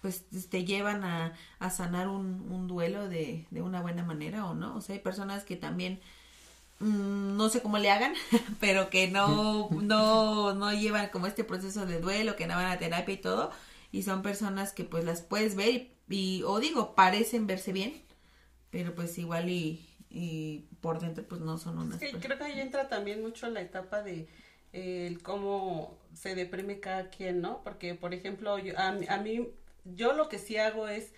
pues 0.00 0.24
te 0.48 0.64
llevan 0.64 1.04
a, 1.04 1.34
a 1.58 1.68
sanar 1.68 2.08
un, 2.08 2.50
un 2.50 2.68
duelo 2.68 3.06
de, 3.06 3.44
de 3.50 3.60
una 3.60 3.82
buena 3.82 4.02
manera 4.02 4.46
o 4.46 4.54
no. 4.54 4.76
O 4.76 4.80
sea, 4.80 4.94
hay 4.94 5.02
personas 5.02 5.44
que 5.44 5.56
también 5.56 6.00
no 6.82 7.48
sé 7.48 7.62
cómo 7.62 7.78
le 7.78 7.90
hagan, 7.90 8.14
pero 8.60 8.90
que 8.90 9.08
no, 9.08 9.70
no, 9.70 10.54
no 10.54 10.72
llevan 10.72 11.08
como 11.08 11.26
este 11.26 11.44
proceso 11.44 11.86
de 11.86 12.00
duelo, 12.00 12.36
que 12.36 12.46
no 12.46 12.54
van 12.56 12.66
a 12.66 12.78
terapia 12.78 13.14
y 13.14 13.18
todo, 13.18 13.50
y 13.90 14.02
son 14.02 14.22
personas 14.22 14.72
que 14.72 14.84
pues 14.84 15.04
las 15.04 15.22
puedes 15.22 15.54
ver 15.54 15.88
y, 16.08 16.42
o 16.44 16.60
digo, 16.60 16.94
parecen 16.94 17.46
verse 17.46 17.72
bien, 17.72 18.02
pero 18.70 18.94
pues 18.94 19.16
igual 19.18 19.48
y, 19.48 19.86
y 20.10 20.64
por 20.80 21.00
dentro 21.00 21.24
pues 21.24 21.40
no 21.40 21.58
son 21.58 21.78
unas 21.78 22.00
sí, 22.00 22.06
creo 22.20 22.38
que 22.38 22.44
ahí 22.44 22.60
entra 22.60 22.88
también 22.88 23.22
mucho 23.22 23.48
la 23.48 23.60
etapa 23.60 24.02
de 24.02 24.28
el 24.72 25.22
cómo 25.22 25.98
se 26.14 26.34
deprime 26.34 26.80
cada 26.80 27.10
quien, 27.10 27.40
¿no? 27.42 27.62
Porque, 27.62 27.94
por 27.94 28.14
ejemplo, 28.14 28.58
yo, 28.58 28.78
a, 28.78 28.88
a 28.88 29.18
mí, 29.18 29.48
yo 29.84 30.14
lo 30.14 30.28
que 30.28 30.38
sí 30.38 30.56
hago 30.56 30.88
es 30.88 31.12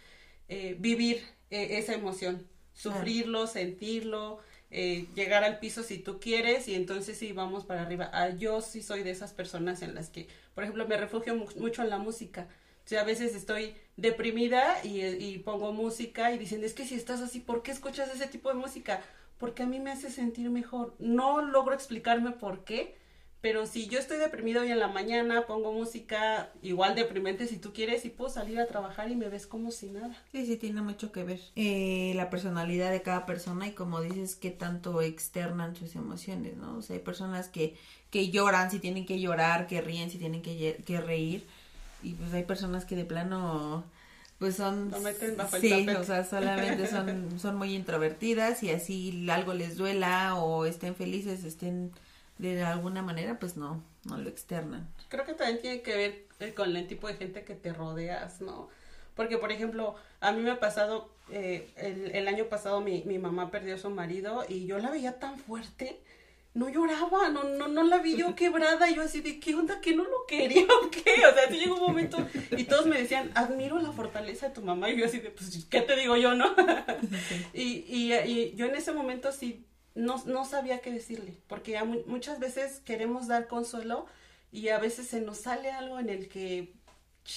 eh, 0.49 0.76
vivir 0.78 1.23
eh, 1.50 1.78
esa 1.78 1.94
emoción, 1.94 2.47
sufrirlo, 2.73 3.47
sentirlo, 3.47 4.40
eh, 4.76 5.06
llegar 5.14 5.44
al 5.44 5.60
piso 5.60 5.84
si 5.84 5.98
tú 5.98 6.18
quieres 6.18 6.66
y 6.66 6.74
entonces 6.74 7.16
sí 7.16 7.32
vamos 7.32 7.64
para 7.64 7.82
arriba. 7.82 8.10
Ah, 8.12 8.30
yo 8.30 8.60
sí 8.60 8.82
soy 8.82 9.04
de 9.04 9.12
esas 9.12 9.32
personas 9.32 9.82
en 9.82 9.94
las 9.94 10.10
que, 10.10 10.26
por 10.52 10.64
ejemplo, 10.64 10.88
me 10.88 10.96
refugio 10.96 11.36
mucho 11.36 11.82
en 11.82 11.90
la 11.90 11.98
música. 11.98 12.48
O 12.90 12.98
a 12.98 13.04
veces 13.04 13.36
estoy 13.36 13.76
deprimida 13.96 14.84
y, 14.84 15.00
y, 15.00 15.38
pongo 15.38 15.72
música 15.72 16.32
y 16.32 16.38
dicen, 16.38 16.64
es 16.64 16.74
que 16.74 16.84
si 16.84 16.96
estás 16.96 17.20
así, 17.20 17.38
¿por 17.38 17.62
qué 17.62 17.70
escuchas 17.70 18.12
ese 18.12 18.26
tipo 18.26 18.48
de 18.48 18.56
música? 18.56 19.00
Porque 19.38 19.62
a 19.62 19.66
mí 19.66 19.78
me 19.78 19.92
hace 19.92 20.10
sentir 20.10 20.50
mejor. 20.50 20.96
No 20.98 21.40
logro 21.40 21.72
explicarme 21.72 22.32
por 22.32 22.64
qué, 22.64 22.96
pero 23.44 23.66
si 23.66 23.88
yo 23.88 23.98
estoy 23.98 24.16
deprimido 24.16 24.62
hoy 24.62 24.70
en 24.70 24.78
la 24.78 24.88
mañana, 24.88 25.44
pongo 25.46 25.70
música 25.70 26.48
igual 26.62 26.94
deprimente 26.94 27.46
si 27.46 27.58
tú 27.58 27.74
quieres 27.74 28.06
y 28.06 28.08
puedo 28.08 28.30
salir 28.30 28.58
a 28.58 28.66
trabajar 28.66 29.10
y 29.10 29.16
me 29.16 29.28
ves 29.28 29.46
como 29.46 29.70
si 29.70 29.90
nada. 29.90 30.16
Sí, 30.32 30.46
sí, 30.46 30.56
tiene 30.56 30.80
mucho 30.80 31.12
que 31.12 31.24
ver. 31.24 31.40
Eh, 31.54 32.14
la 32.16 32.30
personalidad 32.30 32.90
de 32.90 33.02
cada 33.02 33.26
persona 33.26 33.66
y 33.68 33.72
como 33.72 34.00
dices, 34.00 34.34
qué 34.34 34.50
tanto 34.50 35.02
externan 35.02 35.76
sus 35.76 35.94
emociones, 35.94 36.56
¿no? 36.56 36.78
O 36.78 36.80
sea, 36.80 36.96
hay 36.96 37.02
personas 37.02 37.48
que, 37.48 37.76
que 38.08 38.30
lloran 38.30 38.70
si 38.70 38.78
tienen 38.78 39.04
que 39.04 39.20
llorar, 39.20 39.66
que 39.66 39.82
ríen 39.82 40.08
si 40.08 40.16
tienen 40.16 40.40
que, 40.40 40.82
que 40.86 41.00
reír. 41.02 41.44
Y 42.02 42.14
pues 42.14 42.32
hay 42.32 42.44
personas 42.44 42.86
que 42.86 42.96
de 42.96 43.04
plano 43.04 43.84
pues 44.38 44.56
son 44.56 44.90
meten 45.02 45.36
bajo 45.36 45.58
sí, 45.58 45.86
o 45.90 46.04
sea, 46.04 46.24
solamente 46.24 46.86
son 46.86 47.38
son 47.38 47.56
muy 47.56 47.74
introvertidas 47.74 48.62
y 48.62 48.70
así 48.70 49.28
algo 49.30 49.52
les 49.52 49.76
duela 49.76 50.34
o 50.34 50.64
estén 50.64 50.94
felices, 50.94 51.44
estén 51.44 51.92
de 52.38 52.62
alguna 52.62 53.02
manera 53.02 53.38
pues 53.38 53.56
no, 53.56 53.82
no 54.04 54.16
lo 54.16 54.28
externan. 54.28 54.88
Creo 55.08 55.24
que 55.24 55.34
también 55.34 55.60
tiene 55.60 55.82
que 55.82 55.96
ver 55.96 56.26
eh, 56.40 56.54
con 56.54 56.76
el 56.76 56.86
tipo 56.86 57.08
de 57.08 57.14
gente 57.14 57.44
que 57.44 57.54
te 57.54 57.72
rodeas, 57.72 58.40
¿no? 58.40 58.68
Porque, 59.14 59.38
por 59.38 59.52
ejemplo, 59.52 59.94
a 60.20 60.32
mí 60.32 60.42
me 60.42 60.50
ha 60.50 60.58
pasado, 60.58 61.08
eh, 61.30 61.70
el, 61.76 62.10
el, 62.16 62.26
año 62.26 62.46
pasado 62.46 62.80
mi, 62.80 63.02
mi 63.04 63.18
mamá 63.18 63.50
perdió 63.50 63.76
a 63.76 63.78
su 63.78 63.88
marido 63.90 64.44
y 64.48 64.66
yo 64.66 64.78
la 64.78 64.90
veía 64.90 65.20
tan 65.20 65.38
fuerte, 65.38 66.00
no 66.52 66.68
lloraba, 66.68 67.28
no, 67.28 67.44
no, 67.44 67.68
no 67.68 67.84
la 67.84 67.98
vi 67.98 68.16
yo 68.16 68.34
quebrada, 68.36 68.90
y 68.90 68.96
yo 68.96 69.02
así 69.02 69.20
de, 69.20 69.38
¿qué 69.38 69.54
onda? 69.54 69.80
¿Que 69.80 69.94
no 69.94 70.02
lo 70.02 70.26
quería 70.26 70.64
o 70.64 70.90
qué? 70.90 71.26
O 71.30 71.34
sea, 71.34 71.48
sí 71.48 71.58
llegó 71.58 71.76
un 71.76 71.82
momento 71.82 72.18
y 72.56 72.64
todos 72.64 72.86
me 72.86 72.98
decían, 72.98 73.30
admiro 73.34 73.78
la 73.78 73.92
fortaleza 73.92 74.48
de 74.48 74.54
tu 74.54 74.62
mamá, 74.62 74.90
y 74.90 74.98
yo 74.98 75.06
así 75.06 75.20
de, 75.20 75.30
pues, 75.30 75.66
¿qué 75.70 75.80
te 75.82 75.94
digo 75.94 76.16
yo, 76.16 76.34
no? 76.34 76.52
y, 77.54 77.84
y, 77.88 78.14
y 78.14 78.54
yo 78.56 78.66
en 78.66 78.74
ese 78.74 78.92
momento 78.92 79.30
sí 79.30 79.64
no, 79.94 80.22
no 80.26 80.44
sabía 80.44 80.80
qué 80.80 80.90
decirle, 80.90 81.36
porque 81.46 81.80
muchas 82.06 82.38
veces 82.40 82.80
queremos 82.84 83.28
dar 83.28 83.46
consuelo 83.46 84.06
y 84.50 84.68
a 84.68 84.78
veces 84.78 85.06
se 85.08 85.20
nos 85.20 85.38
sale 85.38 85.70
algo 85.70 85.98
en 85.98 86.08
el 86.08 86.28
que... 86.28 86.72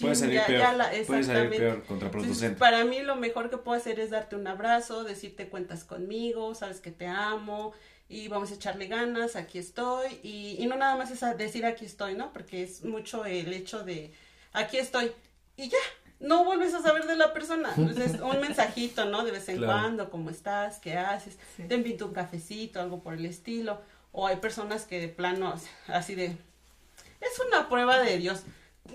puede 0.01 0.15
salir 0.15 0.41
peor, 0.45 0.75
puede 1.05 1.23
salir 1.23 1.49
peor, 1.49 1.83
contraproducente. 1.83 2.59
para 2.59 2.83
mí 2.85 3.01
lo 3.01 3.15
mejor 3.15 3.49
que 3.49 3.57
puedo 3.57 3.77
hacer 3.77 3.99
es 3.99 4.09
darte 4.09 4.35
un 4.35 4.47
abrazo, 4.47 5.03
decirte 5.03 5.49
cuentas 5.49 5.83
conmigo, 5.83 6.55
sabes 6.55 6.79
que 6.79 6.91
te 6.91 7.07
amo 7.07 7.73
y 8.09 8.27
vamos 8.27 8.51
a 8.51 8.55
echarle 8.55 8.87
ganas, 8.87 9.35
aquí 9.35 9.59
estoy 9.59 10.19
y, 10.23 10.55
y 10.59 10.65
no 10.65 10.77
nada 10.77 10.95
más 10.95 11.11
es 11.11 11.37
decir 11.37 11.65
aquí 11.65 11.85
estoy, 11.85 12.15
¿no? 12.15 12.31
Porque 12.33 12.63
es 12.63 12.83
mucho 12.83 13.25
el 13.25 13.53
hecho 13.53 13.83
de 13.83 14.13
aquí 14.53 14.77
estoy 14.77 15.11
y 15.57 15.69
ya, 15.69 15.77
no 16.19 16.43
vuelves 16.45 16.73
a 16.73 16.81
saber 16.81 17.05
de 17.05 17.15
la 17.15 17.33
persona. 17.33 17.71
Entonces, 17.77 18.19
un 18.21 18.39
mensajito, 18.39 19.05
¿no? 19.05 19.23
De 19.23 19.31
vez 19.31 19.47
en 19.49 19.63
cuando, 19.63 20.09
¿cómo 20.09 20.29
estás? 20.29 20.79
¿Qué 20.79 20.97
haces? 20.97 21.37
Te 21.67 21.75
invito 21.75 22.07
un 22.07 22.13
cafecito, 22.13 22.81
algo 22.81 23.01
por 23.01 23.13
el 23.13 23.25
estilo. 23.25 23.81
O 24.11 24.25
hay 24.27 24.37
personas 24.37 24.85
que 24.85 24.99
de 24.99 25.09
plano, 25.09 25.53
así 25.87 26.15
de, 26.15 26.25
es 26.25 27.39
una 27.47 27.69
prueba 27.69 27.99
de 27.99 28.17
Dios. 28.17 28.43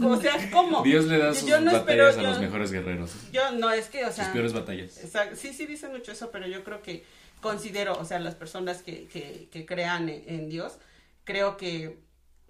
o 0.00 0.16
sea, 0.20 0.50
¿cómo? 0.52 0.82
Dios 0.84 1.06
le 1.06 1.18
da 1.18 1.34
sus 1.34 1.48
yo 1.48 1.60
no 1.60 1.72
batallas 1.72 2.16
a 2.16 2.22
los 2.22 2.40
mejores 2.40 2.70
guerreros. 2.70 3.12
Yo 3.32 3.50
no, 3.52 3.70
es 3.70 3.88
que, 3.88 4.04
o 4.04 4.12
sea. 4.12 4.24
Sus 4.24 4.32
peores 4.32 4.52
batallas. 4.52 4.92
sí, 5.34 5.52
sí 5.52 5.66
dicen 5.66 5.90
mucho 5.92 6.12
eso, 6.12 6.30
pero 6.30 6.46
yo 6.46 6.62
creo 6.64 6.80
que 6.82 7.04
considero, 7.40 7.98
o 7.98 8.04
sea, 8.04 8.20
las 8.20 8.36
personas 8.36 8.82
que, 8.82 9.06
que, 9.08 9.48
que 9.50 9.66
crean 9.66 10.08
en 10.08 10.48
Dios, 10.48 10.78
creo 11.24 11.56
que 11.56 11.98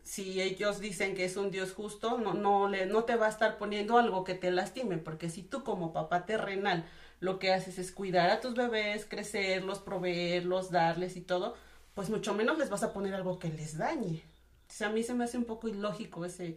si 0.08 0.40
ellos 0.40 0.80
dicen 0.80 1.14
que 1.14 1.26
es 1.26 1.36
un 1.36 1.50
Dios 1.50 1.72
justo, 1.72 2.16
no, 2.16 2.32
no, 2.32 2.66
le, 2.66 2.86
no 2.86 3.04
te 3.04 3.16
va 3.16 3.26
a 3.26 3.28
estar 3.28 3.58
poniendo 3.58 3.98
algo 3.98 4.24
que 4.24 4.34
te 4.34 4.50
lastime, 4.50 4.96
porque 4.96 5.28
si 5.28 5.42
tú 5.42 5.62
como 5.62 5.92
papá 5.92 6.24
terrenal 6.24 6.86
lo 7.20 7.38
que 7.38 7.52
haces 7.52 7.78
es 7.78 7.92
cuidar 7.92 8.30
a 8.30 8.40
tus 8.40 8.54
bebés, 8.54 9.04
crecerlos, 9.04 9.80
proveerlos, 9.80 10.70
darles 10.70 11.18
y 11.18 11.20
todo, 11.20 11.56
pues 11.92 12.08
mucho 12.08 12.32
menos 12.32 12.56
les 12.56 12.70
vas 12.70 12.82
a 12.82 12.94
poner 12.94 13.12
algo 13.12 13.38
que 13.38 13.50
les 13.50 13.76
dañe. 13.76 14.22
O 14.66 14.72
sea, 14.72 14.88
a 14.88 14.90
mí 14.90 15.02
se 15.02 15.12
me 15.12 15.24
hace 15.24 15.36
un 15.36 15.44
poco 15.44 15.68
ilógico 15.68 16.24
ese, 16.24 16.56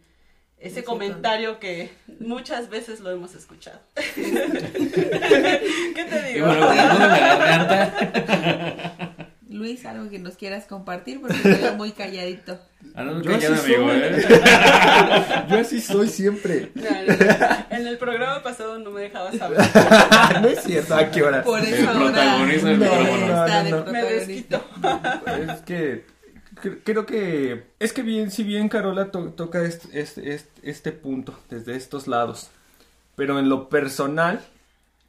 ese 0.57 0.85
comentario 0.85 1.59
que 1.59 1.91
muchas 2.21 2.69
veces 2.69 3.01
lo 3.01 3.11
hemos 3.11 3.35
escuchado. 3.35 3.81
¿Qué 3.95 4.03
te 6.09 6.23
digo? 6.31 6.47
Luis, 9.51 9.85
algo 9.85 10.09
que 10.09 10.17
nos 10.17 10.35
quieras 10.35 10.65
compartir 10.65 11.19
porque 11.19 11.35
estoy 11.35 11.75
muy 11.75 11.91
calladito. 11.91 12.59
Ah, 12.95 13.03
no, 13.03 13.21
yo 13.21 13.31
callado, 13.31 13.61
amigo, 13.61 13.89
¿eh? 13.93 14.25
yo 15.49 15.59
así 15.59 15.79
soy 15.79 16.09
siempre. 16.09 16.71
en 17.69 17.87
el 17.87 17.97
programa 17.99 18.41
pasado 18.41 18.79
no 18.79 18.89
me 18.89 19.01
dejabas 19.01 19.39
hablar. 19.39 20.41
no 20.41 20.47
es 20.47 20.63
cierto, 20.63 20.95
¿a 20.95 21.09
qué 21.11 21.21
hora? 21.21 21.43
Por 21.43 21.63
eso 21.63 21.87
ahora 21.87 22.39
no, 22.39 23.35
está 23.35 23.63
de 23.63 23.91
Me 23.91 24.03
desquito. 24.03 24.65
Es 25.47 25.61
que 25.61 26.05
creo 26.83 27.05
que 27.05 27.65
es 27.79 27.93
que 27.93 28.01
bien 28.01 28.31
si 28.31 28.43
bien 28.43 28.67
Carola 28.67 29.11
to 29.11 29.29
toca 29.33 29.63
este, 29.63 29.99
este, 29.99 30.33
este, 30.33 30.69
este 30.69 30.91
punto 30.91 31.39
desde 31.49 31.75
estos 31.75 32.07
lados 32.07 32.49
pero 33.15 33.39
en 33.39 33.47
lo 33.47 33.69
personal 33.69 34.41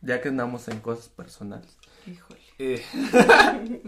ya 0.00 0.20
que 0.20 0.28
andamos 0.28 0.68
en 0.68 0.80
cosas 0.80 1.08
personales 1.08 1.76
híjole 2.06 2.41
eh, 2.62 2.82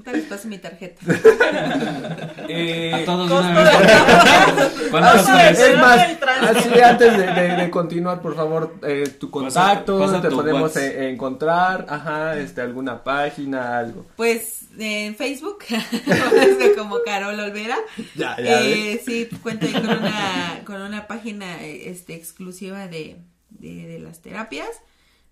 Tal 0.05 0.15
vez 0.15 0.25
pase 0.25 0.49
mi 0.49 0.59
tarjeta. 0.59 1.01
eh, 2.49 2.93
a 2.93 3.05
todos 3.05 3.31
una 3.31 3.63
vez. 3.63 3.71
¿Cuántos 4.91 5.29
así, 5.29 5.63
es 5.63 5.79
más, 5.79 6.01
así 6.43 6.81
antes 6.81 7.17
de, 7.17 7.27
de, 7.27 7.57
de, 7.57 7.71
continuar, 7.71 8.21
por 8.21 8.35
favor, 8.35 8.75
eh, 8.83 9.09
tu 9.19 9.31
contacto, 9.31 9.99
pasa, 9.99 10.13
pasa 10.15 10.23
te 10.23 10.29
tu 10.29 10.37
podemos 10.37 10.77
eh, 10.77 11.11
encontrar, 11.11 11.87
ajá, 11.89 12.37
este, 12.39 12.61
alguna 12.61 13.03
página, 13.03 13.79
algo. 13.79 14.07
Pues 14.17 14.67
en 14.79 15.15
Facebook, 15.15 15.65
como 16.77 16.97
Carol 17.05 17.39
Olvera. 17.39 17.79
Ya, 18.15 18.37
ya. 18.37 18.61
Eh, 18.61 19.01
sí, 19.05 19.29
cuento 19.43 19.67
con 19.73 19.87
una, 19.87 20.63
con 20.65 20.83
una 20.83 21.07
página 21.07 21.63
este, 21.63 22.15
exclusiva 22.15 22.89
de, 22.89 23.19
de, 23.51 23.87
de 23.87 23.99
las 24.01 24.21
terapias 24.21 24.69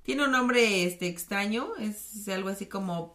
Tiene 0.03 0.25
un 0.25 0.33
nombre 0.33 0.85
este 0.85 1.09
extraño, 1.09 1.69
es 1.81 2.29
algo 2.29 2.49
así 2.49 2.67
como 2.67 3.15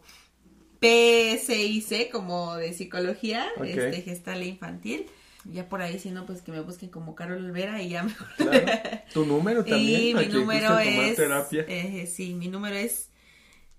PSIC, 0.80 2.10
como 2.10 2.56
de 2.56 2.72
psicología, 2.72 3.46
este 3.64 4.02
gestal 4.02 4.42
infantil. 4.42 5.06
Ya 5.44 5.68
por 5.68 5.80
ahí, 5.80 5.98
si 5.98 6.10
no, 6.10 6.26
pues 6.26 6.42
que 6.42 6.52
me 6.52 6.60
busquen 6.60 6.90
como 6.90 7.14
Carol 7.14 7.44
Olvera 7.44 7.80
y 7.82 7.90
ya 7.90 8.02
me... 8.02 8.14
Tu 9.14 9.24
número 9.24 9.64
también. 9.64 10.00
Y 10.10 10.14
mi 10.14 10.26
número 10.26 10.78
es... 10.78 11.18
Eh, 11.18 12.06
sí, 12.06 12.34
mi 12.34 12.48
número 12.48 12.76
es 12.76 13.08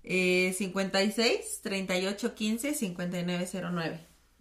eh, 0.02 0.54
56 0.56 1.60
38 1.62 2.34
15 2.34 2.74
59 2.74 3.46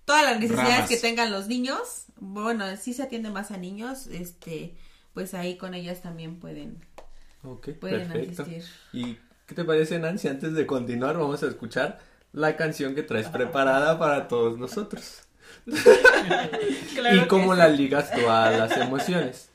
todas 0.06 0.24
las 0.24 0.40
necesidades 0.40 0.90
que 0.90 0.98
tengan 0.98 1.32
los 1.32 1.48
niños, 1.48 2.06
bueno, 2.18 2.66
sí 2.78 2.94
se 2.94 3.04
atiende 3.04 3.30
más 3.30 3.52
a 3.52 3.58
niños, 3.58 4.08
este, 4.08 4.76
pues 5.14 5.34
ahí 5.34 5.58
con 5.58 5.74
ellas 5.74 6.02
también 6.02 6.40
pueden, 6.40 6.86
pueden 7.80 8.12
asistir. 8.12 8.64
¿Y 8.92 9.18
qué 9.48 9.56
te 9.56 9.64
parece, 9.64 10.00
Nancy? 10.00 10.28
Antes 10.28 10.54
de 10.54 10.66
continuar, 10.66 11.18
vamos 11.18 11.42
a 11.44 11.48
escuchar 11.48 12.00
la 12.34 12.58
canción 12.58 12.96
que 12.96 13.04
traes 13.04 13.30
preparada 13.30 13.98
para 13.98 14.28
todos 14.28 14.58
nosotros. 14.58 15.24
y 15.66 17.28
cómo 17.28 17.54
la 17.54 17.70
ligas 17.70 18.12
tú 18.12 18.30
a 18.30 18.52
las 18.52 18.76
emociones. 18.78 19.50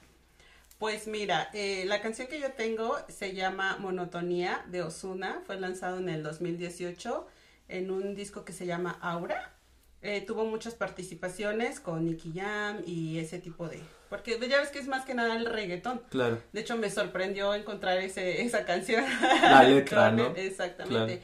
Pues 0.78 1.08
mira, 1.08 1.50
eh, 1.54 1.84
la 1.86 2.00
canción 2.00 2.28
que 2.28 2.38
yo 2.38 2.52
tengo 2.52 2.96
se 3.08 3.34
llama 3.34 3.78
Monotonía 3.80 4.64
de 4.68 4.82
Osuna, 4.82 5.42
fue 5.44 5.58
lanzado 5.58 5.98
en 5.98 6.08
el 6.08 6.22
2018 6.22 7.26
en 7.66 7.90
un 7.90 8.14
disco 8.14 8.44
que 8.44 8.52
se 8.52 8.64
llama 8.64 8.96
Aura. 9.00 9.54
Eh, 10.02 10.20
tuvo 10.24 10.44
muchas 10.44 10.74
participaciones 10.74 11.80
con 11.80 12.06
Nicky 12.06 12.32
Jam 12.32 12.82
y 12.86 13.18
ese 13.18 13.40
tipo 13.40 13.68
de... 13.68 13.80
Porque 14.08 14.38
ya 14.48 14.60
ves 14.60 14.70
que 14.70 14.78
es 14.78 14.86
más 14.86 15.04
que 15.04 15.14
nada 15.14 15.36
el 15.36 15.46
reggaetón. 15.46 16.00
Claro. 16.10 16.40
De 16.52 16.60
hecho, 16.60 16.76
me 16.76 16.90
sorprendió 16.90 17.52
encontrar 17.54 17.98
ese, 17.98 18.42
esa 18.42 18.64
canción. 18.64 19.04
La 19.42 19.64
letra, 19.64 20.12
¿no? 20.12 20.34
Exactamente. 20.36 21.20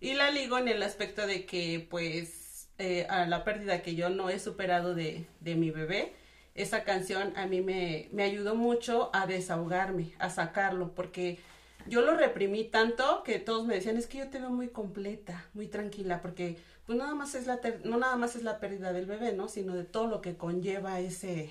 Y 0.00 0.14
la 0.14 0.32
ligo 0.32 0.58
en 0.58 0.66
el 0.66 0.82
aspecto 0.82 1.26
de 1.26 1.46
que, 1.46 1.86
pues, 1.88 2.68
eh, 2.78 3.06
a 3.08 3.24
la 3.26 3.44
pérdida 3.44 3.80
que 3.80 3.94
yo 3.94 4.10
no 4.10 4.28
he 4.28 4.38
superado 4.40 4.94
de, 4.94 5.26
de 5.40 5.54
mi 5.54 5.70
bebé, 5.70 6.12
esa 6.56 6.84
canción 6.84 7.32
a 7.36 7.46
mí 7.46 7.60
me, 7.60 8.08
me 8.12 8.22
ayudó 8.22 8.54
mucho 8.54 9.10
a 9.12 9.26
desahogarme, 9.26 10.12
a 10.18 10.30
sacarlo, 10.30 10.92
porque 10.94 11.38
yo 11.86 12.02
lo 12.02 12.16
reprimí 12.16 12.64
tanto 12.64 13.22
que 13.22 13.38
todos 13.38 13.66
me 13.66 13.74
decían, 13.74 13.96
es 13.96 14.06
que 14.06 14.18
yo 14.18 14.28
te 14.28 14.38
veo 14.38 14.50
muy 14.50 14.68
completa, 14.68 15.44
muy 15.54 15.68
tranquila, 15.68 16.20
porque 16.20 16.58
pues 16.86 16.98
nada 16.98 17.14
más 17.14 17.34
es 17.34 17.46
la, 17.46 17.60
no 17.84 17.98
nada 17.98 18.16
más 18.16 18.36
es 18.36 18.42
la 18.42 18.58
pérdida 18.58 18.92
del 18.92 19.06
bebé, 19.06 19.32
¿no? 19.32 19.48
Sino 19.48 19.74
de 19.74 19.84
todo 19.84 20.06
lo 20.06 20.20
que 20.20 20.36
conlleva 20.36 21.00
ese 21.00 21.50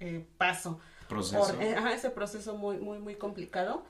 eh, 0.00 0.24
paso. 0.38 0.80
Proceso. 1.08 1.60
Eh, 1.60 1.76
ese 1.94 2.10
proceso 2.10 2.56
muy, 2.56 2.78
muy, 2.78 2.98
muy 2.98 3.14
complicado. 3.14 3.84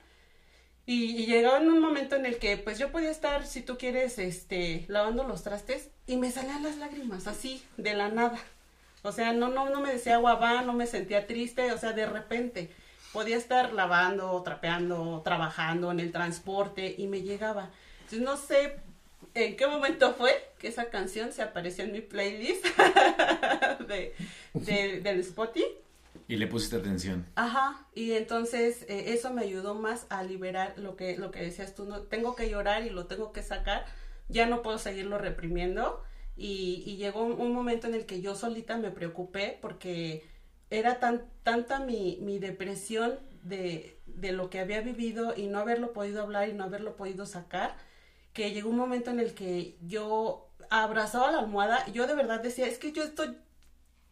Y, 0.85 1.17
y, 1.17 1.25
llegaba 1.25 1.57
en 1.57 1.69
un 1.69 1.81
momento 1.81 2.15
en 2.15 2.25
el 2.25 2.37
que 2.37 2.55
pues 2.55 2.79
yo 2.79 2.91
podía 2.91 3.11
estar, 3.11 3.45
si 3.45 3.61
tú 3.61 3.77
quieres, 3.77 4.19
este, 4.19 4.85
lavando 4.87 5.25
los 5.25 5.43
trastes 5.43 5.89
y 6.05 6.15
me 6.15 6.31
salían 6.31 6.63
las 6.63 6.77
lágrimas, 6.77 7.27
así, 7.27 7.61
de 7.75 7.93
la 7.93 8.07
nada. 8.07 8.39
O 9.03 9.11
sea, 9.11 9.33
no, 9.33 9.49
no, 9.49 9.69
no 9.69 9.81
me 9.81 9.93
decía 9.93 10.17
guabá, 10.17 10.63
no 10.63 10.73
me 10.73 10.87
sentía 10.87 11.27
triste, 11.27 11.71
o 11.71 11.77
sea, 11.77 11.93
de 11.93 12.05
repente 12.05 12.71
podía 13.13 13.37
estar 13.37 13.73
lavando, 13.73 14.41
trapeando, 14.43 15.21
trabajando 15.23 15.91
en 15.91 15.99
el 15.99 16.11
transporte 16.11 16.95
y 16.97 17.07
me 17.07 17.21
llegaba. 17.21 17.71
Entonces 18.01 18.21
no 18.21 18.37
sé 18.37 18.79
en 19.33 19.55
qué 19.55 19.67
momento 19.67 20.13
fue 20.13 20.51
que 20.59 20.67
esa 20.67 20.89
canción 20.89 21.31
se 21.31 21.41
apareció 21.41 21.83
en 21.83 21.91
mi 21.91 22.01
playlist 22.01 22.65
de, 23.87 24.13
del 24.53 25.19
Spotify. 25.19 25.65
Y 26.27 26.35
le 26.35 26.47
pusiste 26.47 26.75
atención. 26.75 27.25
Ajá, 27.35 27.85
y 27.95 28.13
entonces 28.13 28.83
eh, 28.89 29.13
eso 29.13 29.31
me 29.31 29.43
ayudó 29.43 29.75
más 29.75 30.05
a 30.09 30.23
liberar 30.23 30.73
lo 30.77 30.95
que, 30.95 31.17
lo 31.17 31.31
que 31.31 31.41
decías 31.41 31.73
tú, 31.73 31.85
no, 31.85 32.01
tengo 32.01 32.35
que 32.35 32.49
llorar 32.49 32.83
y 32.83 32.89
lo 32.89 33.05
tengo 33.05 33.31
que 33.31 33.43
sacar, 33.43 33.85
ya 34.27 34.45
no 34.45 34.61
puedo 34.61 34.77
seguirlo 34.77 35.17
reprimiendo 35.17 36.03
y, 36.37 36.97
llegó 36.97 37.23
un, 37.23 37.51
momento 37.51 37.87
en 37.87 37.95
el 37.95 38.05
que 38.05 38.21
yo 38.21 38.35
solita 38.35 38.77
me 38.77 38.91
preocupé 38.91 39.57
porque 39.59 40.23
era 40.69 40.99
tan, 40.99 41.25
tanta 41.41 41.79
mi, 41.79 42.37
depresión 42.39 43.19
de, 43.41 43.99
lo 44.05 44.49
que 44.51 44.59
había 44.59 44.81
vivido 44.81 45.33
y 45.35 45.47
no 45.47 45.59
haberlo 45.59 45.93
podido 45.93 46.21
hablar 46.21 46.47
y 46.47 46.53
no 46.53 46.65
haberlo 46.65 46.95
podido 46.95 47.25
sacar, 47.25 47.75
que 48.33 48.51
llegó 48.51 48.69
un 48.69 48.77
momento 48.77 49.09
en 49.09 49.19
el 49.19 49.33
que 49.33 49.77
yo 49.81 50.51
abrazaba 50.69 51.31
la 51.31 51.39
almohada, 51.39 51.85
yo 51.87 52.05
de 52.05 52.13
verdad 52.13 52.41
decía, 52.41 52.67
es 52.67 52.77
que 52.77 52.91
yo 52.91 53.03
estoy, 53.03 53.35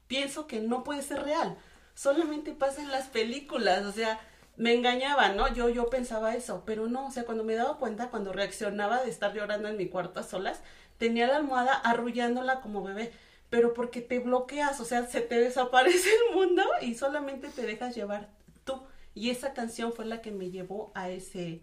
pienso 0.07 0.47
que 0.47 0.61
no 0.61 0.83
puede 0.83 1.03
ser 1.03 1.21
real, 1.21 1.57
solamente 1.93 2.53
pasa 2.53 2.81
en 2.81 2.91
las 2.91 3.07
películas, 3.07 3.85
o 3.85 3.91
sea, 3.91 4.19
me 4.57 4.73
engañaban, 4.73 5.35
¿no? 5.35 5.53
Yo, 5.53 5.69
yo 5.69 5.89
pensaba 5.89 6.33
eso, 6.33 6.63
pero 6.65 6.87
no, 6.87 7.07
o 7.07 7.11
sea, 7.11 7.25
cuando 7.25 7.43
me 7.43 7.55
daba 7.55 7.77
cuenta, 7.77 8.09
cuando 8.09 8.31
reaccionaba 8.31 9.03
de 9.03 9.11
estar 9.11 9.33
llorando 9.33 9.67
en 9.67 9.77
mi 9.77 9.89
cuarto 9.89 10.21
a 10.21 10.23
solas, 10.23 10.61
tenía 10.97 11.27
la 11.27 11.37
almohada 11.37 11.73
arrullándola 11.73 12.61
como 12.61 12.83
bebé, 12.83 13.11
pero 13.49 13.73
porque 13.73 14.01
te 14.01 14.19
bloqueas, 14.19 14.79
o 14.79 14.85
sea, 14.85 15.05
se 15.07 15.21
te 15.21 15.39
desaparece 15.39 16.09
el 16.09 16.35
mundo 16.35 16.63
y 16.81 16.95
solamente 16.95 17.49
te 17.49 17.63
dejas 17.63 17.95
llevar 17.95 18.29
tú. 18.63 18.81
Y 19.13 19.29
esa 19.29 19.53
canción 19.53 19.93
fue 19.93 20.05
la 20.05 20.21
que 20.21 20.31
me 20.31 20.51
llevó 20.51 20.91
a 20.93 21.09
ese, 21.09 21.61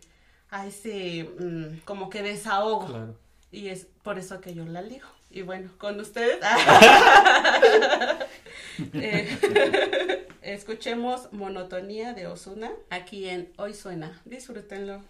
a 0.51 0.67
ese, 0.67 1.29
mm, 1.39 1.81
como 1.85 2.09
que 2.11 2.23
desahogo. 2.23 3.15
Y 3.51 3.69
es 3.69 3.87
por 4.03 4.19
eso 4.19 4.41
que 4.41 4.55
yo 4.55 4.65
la 4.65 4.81
ligo. 4.81 5.09
Y 5.31 5.43
bueno, 5.43 5.71
con 5.79 6.01
ustedes. 6.01 6.39
Eh, 8.95 10.27
escuchemos 10.43 11.33
Monotonía 11.33 12.15
de 12.15 12.27
Osuna 12.27 12.73
aquí 12.91 13.29
en 13.29 13.53
Hoy 13.57 13.75
Suena. 13.75 14.21
Disfrútenlo. 14.25 15.03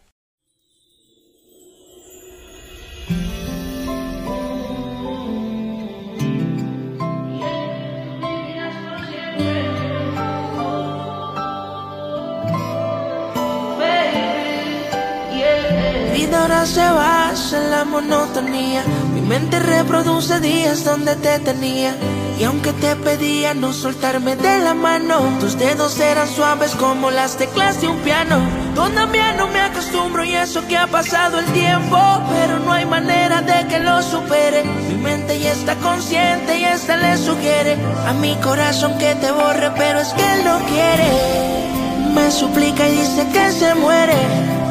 Ahora 16.34 16.66
se 16.66 16.80
basa 16.80 17.62
en 17.62 17.70
la 17.70 17.84
monotonía. 17.84 18.82
Mi 19.14 19.20
mente 19.20 19.58
reproduce 19.58 20.40
días 20.40 20.84
donde 20.84 21.16
te 21.16 21.38
tenía. 21.40 21.94
Y 22.38 22.44
aunque 22.44 22.72
te 22.72 22.96
pedía 22.96 23.54
no 23.54 23.72
soltarme 23.72 24.34
de 24.36 24.58
la 24.60 24.74
mano, 24.74 25.20
tus 25.38 25.56
dedos 25.58 26.00
eran 26.00 26.28
suaves 26.28 26.74
como 26.74 27.10
las 27.10 27.36
teclas 27.36 27.80
de 27.80 27.88
un 27.88 27.98
piano. 27.98 28.40
Todavía 28.74 29.34
no 29.34 29.46
me 29.48 29.60
acostumbro 29.60 30.24
y 30.24 30.34
eso 30.34 30.66
que 30.66 30.76
ha 30.76 30.86
pasado 30.86 31.38
el 31.38 31.46
tiempo, 31.52 31.98
pero 32.30 32.58
no 32.58 32.72
hay 32.72 32.86
manera 32.86 33.42
de 33.42 33.68
que 33.68 33.78
lo 33.78 34.02
supere. 34.02 34.64
Mi 34.88 34.94
mente 34.94 35.38
ya 35.38 35.52
está 35.52 35.76
consciente 35.76 36.58
y 36.58 36.64
esta 36.64 36.96
le 36.96 37.16
sugiere 37.16 37.76
a 38.06 38.12
mi 38.14 38.34
corazón 38.36 38.98
que 38.98 39.14
te 39.14 39.30
borre, 39.30 39.70
pero 39.76 40.00
es 40.00 40.08
que 40.08 40.32
él 40.32 40.44
no 40.44 40.58
quiere. 40.66 41.71
Me 42.14 42.30
suplica 42.30 42.88
y 42.88 42.92
dice 42.92 43.26
que 43.32 43.50
se 43.52 43.74
muere 43.74 44.14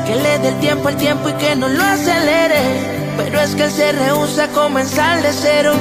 que 0.06 0.16
le 0.16 0.40
dé 0.40 0.50
el 0.50 0.60
tiempo 0.60 0.88
al 0.90 0.98
tiempo 0.98 1.30
y 1.30 1.34
que 1.34 1.56
no 1.56 1.68
lo 1.68 1.84
acelere. 1.84 2.60
Pero 3.18 3.40
es 3.42 3.56
que 3.56 3.64
él 3.64 3.72
se 3.72 3.92
rehúsa 3.92 4.46
a 4.46 4.48
comenzar 4.50 5.22
de 5.22 5.32
cero. 5.34 5.74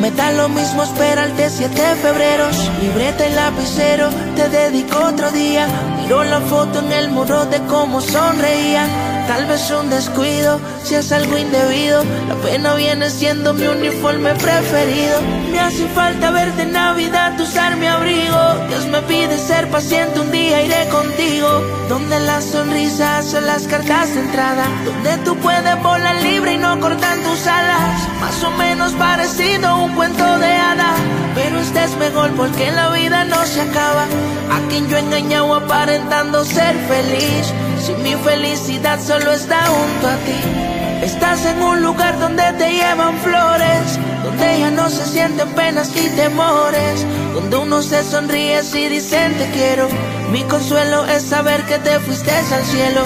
Me 0.00 0.10
da 0.10 0.32
lo 0.32 0.48
mismo 0.48 0.82
esperarte 0.82 1.48
siete 1.50 1.82
febreros. 2.02 2.70
Libreta 2.80 3.26
y 3.26 3.32
lapicero, 3.34 4.10
te 4.34 4.48
dedico 4.48 4.98
otro 4.98 5.30
día. 5.30 5.66
Miro 6.02 6.24
la 6.24 6.40
foto 6.40 6.80
en 6.80 6.92
el 6.92 7.10
muro 7.10 7.46
de 7.46 7.58
cómo 7.66 8.00
sonreía. 8.00 8.86
Tal 9.26 9.44
vez 9.46 9.70
un 9.72 9.90
descuido, 9.90 10.60
si 10.84 10.94
es 10.94 11.10
algo 11.10 11.36
indebido, 11.36 12.04
la 12.28 12.34
pena 12.36 12.74
viene 12.74 13.10
siendo 13.10 13.54
mi 13.54 13.66
uniforme 13.66 14.32
preferido. 14.34 15.20
Me 15.50 15.58
hace 15.58 15.88
falta 15.88 16.30
verte 16.30 16.62
en 16.62 16.72
Navidad, 16.72 17.38
usar 17.40 17.76
mi 17.76 17.86
abrigo. 17.86 18.38
Dios 18.68 18.86
me 18.86 19.02
pide 19.02 19.36
ser 19.36 19.68
paciente, 19.68 20.20
un 20.20 20.30
día 20.30 20.62
iré 20.62 20.88
contigo. 20.88 21.48
Donde 21.88 22.20
las 22.20 22.44
sonrisas 22.44 23.26
son 23.26 23.46
las 23.46 23.64
cartas 23.64 24.14
de 24.14 24.20
entrada. 24.20 24.64
Donde 24.84 25.16
tú 25.24 25.36
puedes 25.38 25.82
volar 25.82 26.22
libre 26.22 26.54
y 26.54 26.58
no 26.58 26.78
cortar 26.78 27.18
tus 27.18 27.46
alas. 27.48 28.08
Más 28.20 28.44
o 28.44 28.50
menos 28.52 28.92
parecido 28.92 29.68
a 29.68 29.74
un 29.74 29.94
cuento 29.94 30.38
de 30.38 30.52
hadas. 30.52 30.98
Pero 31.34 31.58
este 31.60 31.82
es 31.84 31.96
mejor 31.96 32.30
porque 32.32 32.70
la 32.70 32.90
vida 32.90 33.24
no 33.24 33.44
se 33.44 33.60
acaba. 33.60 34.04
A 34.04 34.68
quien 34.68 34.88
yo 34.88 34.96
he 34.96 35.00
engañado 35.00 35.54
aparentando 35.54 36.44
ser 36.44 36.76
feliz. 36.88 37.52
Si 37.86 37.94
mi 38.02 38.16
felicidad 38.16 38.98
solo 38.98 39.30
está 39.30 39.64
junto 39.66 40.08
a 40.08 40.16
ti. 40.26 41.04
Estás 41.04 41.46
en 41.46 41.62
un 41.62 41.82
lugar 41.82 42.18
donde 42.18 42.42
te 42.58 42.72
llevan 42.72 43.16
flores, 43.18 44.00
donde 44.24 44.58
ya 44.58 44.72
no 44.72 44.90
se 44.90 45.04
sienten 45.06 45.48
penas 45.50 45.92
y 45.94 46.08
temores, 46.16 47.06
donde 47.32 47.56
uno 47.56 47.82
se 47.82 48.02
sonríe 48.02 48.60
y 48.74 48.88
dicen 48.88 49.34
te 49.34 49.48
quiero. 49.50 49.86
Mi 50.32 50.42
consuelo 50.42 51.06
es 51.06 51.22
saber 51.22 51.62
que 51.66 51.78
te 51.78 52.00
fuiste 52.00 52.32
al 52.32 52.64
cielo. 52.64 53.02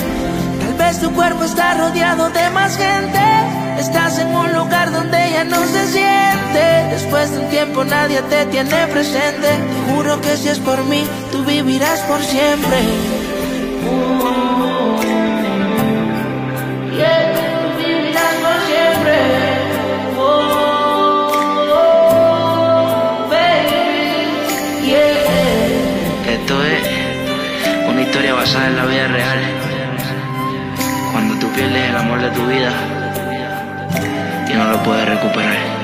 Tal 0.60 0.74
vez 0.78 0.98
tu 0.98 1.12
cuerpo 1.12 1.44
está 1.44 1.74
rodeado 1.74 2.30
de 2.30 2.48
más 2.48 2.78
gente. 2.78 3.20
Estás 3.78 4.18
en 4.18 4.34
un 4.34 4.50
lugar 4.54 4.92
donde 4.92 5.18
ya 5.30 5.44
no 5.44 5.62
se 5.66 5.88
siente. 5.88 6.88
Después 6.90 7.32
de 7.32 7.40
un 7.40 7.50
tiempo 7.50 7.84
nadie 7.84 8.22
te 8.22 8.46
tiene 8.46 8.86
presente. 8.86 9.46
Te 9.46 9.92
juro 9.92 10.18
que 10.22 10.38
si 10.38 10.48
es 10.48 10.58
por 10.58 10.82
mí, 10.84 11.04
tú 11.30 11.44
vivirás 11.44 12.00
por 12.08 12.22
siempre. 12.22 12.78
Basada 28.40 28.68
en 28.68 28.76
la 28.76 28.86
vida 28.86 29.06
real. 29.08 29.38
Cuando 31.12 31.34
tú 31.40 31.52
pierdes 31.52 31.90
el 31.90 31.96
amor 31.96 32.22
de 32.22 32.30
tu 32.30 32.46
vida 32.46 32.72
y 34.50 34.54
no 34.54 34.64
lo 34.70 34.82
puedes 34.82 35.06
recuperar. 35.06 35.79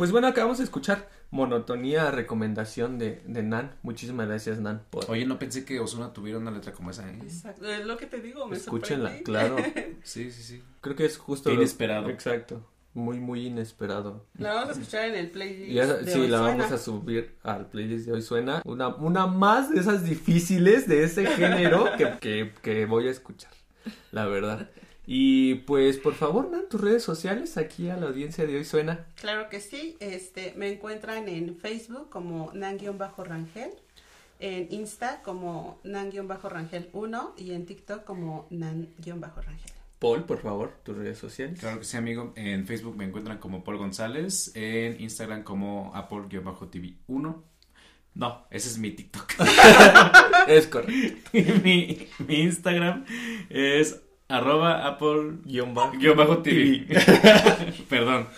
Pues 0.00 0.12
bueno, 0.12 0.28
acabamos 0.28 0.56
de 0.56 0.64
escuchar 0.64 1.10
Monotonía, 1.30 2.10
recomendación 2.10 2.98
de, 2.98 3.22
de 3.26 3.42
Nan. 3.42 3.72
Muchísimas 3.82 4.26
gracias, 4.26 4.58
Nan, 4.58 4.82
por 4.88 5.04
Oye, 5.10 5.26
no 5.26 5.38
pensé 5.38 5.66
que 5.66 5.78
Osuna 5.78 6.14
tuviera 6.14 6.38
una 6.38 6.50
letra 6.50 6.72
como 6.72 6.90
esa, 6.90 7.06
¿eh? 7.06 7.18
Exacto, 7.22 7.66
es 7.70 7.84
lo 7.84 7.98
que 7.98 8.06
te 8.06 8.22
digo, 8.22 8.46
me 8.48 8.56
Escúchenla, 8.56 9.10
sorprendí. 9.10 9.24
claro. 9.24 9.56
Sí, 10.02 10.30
sí, 10.30 10.42
sí. 10.42 10.62
Creo 10.80 10.96
que 10.96 11.04
es 11.04 11.18
justo 11.18 11.50
Qué 11.50 11.54
lo- 11.56 11.60
inesperado. 11.60 12.08
Exacto. 12.08 12.66
Muy, 12.94 13.20
muy 13.20 13.46
inesperado. 13.46 14.24
La 14.38 14.54
vamos 14.54 14.70
a 14.70 14.72
escuchar 14.80 15.04
en 15.10 15.16
el 15.16 15.30
playlist. 15.30 15.70
Ya- 15.72 15.86
de 15.86 16.10
sí, 16.10 16.18
Hoy 16.18 16.28
la 16.28 16.38
Suena. 16.38 16.56
vamos 16.56 16.72
a 16.72 16.78
subir 16.78 17.36
al 17.42 17.66
playlist 17.66 18.06
de 18.06 18.12
hoy 18.14 18.22
suena. 18.22 18.62
Una, 18.64 18.88
una 18.88 19.26
más 19.26 19.70
de 19.70 19.80
esas 19.80 20.02
difíciles 20.04 20.88
de 20.88 21.04
ese 21.04 21.26
género 21.26 21.84
que, 21.98 22.16
que, 22.18 22.52
que 22.62 22.86
voy 22.86 23.06
a 23.06 23.10
escuchar. 23.10 23.52
La 24.12 24.24
verdad. 24.24 24.70
Y 25.12 25.56
pues 25.66 25.98
por 25.98 26.14
favor, 26.14 26.48
Nan, 26.52 26.68
tus 26.70 26.80
redes 26.80 27.02
sociales 27.02 27.56
aquí 27.56 27.90
a 27.90 27.96
la 27.96 28.06
audiencia 28.06 28.46
de 28.46 28.54
hoy 28.54 28.64
suena. 28.64 29.06
Claro 29.16 29.48
que 29.48 29.58
sí, 29.58 29.96
este, 29.98 30.54
me 30.56 30.70
encuentran 30.70 31.28
en 31.28 31.56
Facebook 31.56 32.08
como 32.10 32.52
nan-rangel, 32.54 33.72
en 34.38 34.68
Insta 34.70 35.20
como 35.24 35.80
nan-rangel 35.82 36.90
1 36.92 37.34
y 37.38 37.54
en 37.54 37.66
TikTok 37.66 38.04
como 38.04 38.46
nan-rangel. 38.50 39.72
Paul, 39.98 40.26
por 40.26 40.40
favor, 40.42 40.78
tus 40.84 40.96
redes 40.96 41.18
sociales. 41.18 41.58
Claro 41.58 41.80
que 41.80 41.86
sí, 41.86 41.96
amigo. 41.96 42.32
En 42.36 42.64
Facebook 42.64 42.96
me 42.96 43.04
encuentran 43.04 43.38
como 43.38 43.64
Paul 43.64 43.78
González. 43.78 44.52
En 44.54 45.00
Instagram 45.00 45.42
como 45.42 45.90
Apple-TV1. 45.92 47.42
No, 48.14 48.46
ese 48.48 48.68
es 48.68 48.78
mi 48.78 48.92
TikTok. 48.92 49.32
Es 50.46 50.68
correcto. 50.68 51.30
mi, 51.64 52.08
mi 52.26 52.40
Instagram 52.42 53.04
es 53.48 54.00
arroba 54.30 54.86
Apple 54.86 55.38
Guión 55.44 55.74
bajo. 55.74 55.92
guion 55.98 56.16
bajo 56.16 56.38
TV. 56.38 56.86
perdón, 57.88 58.28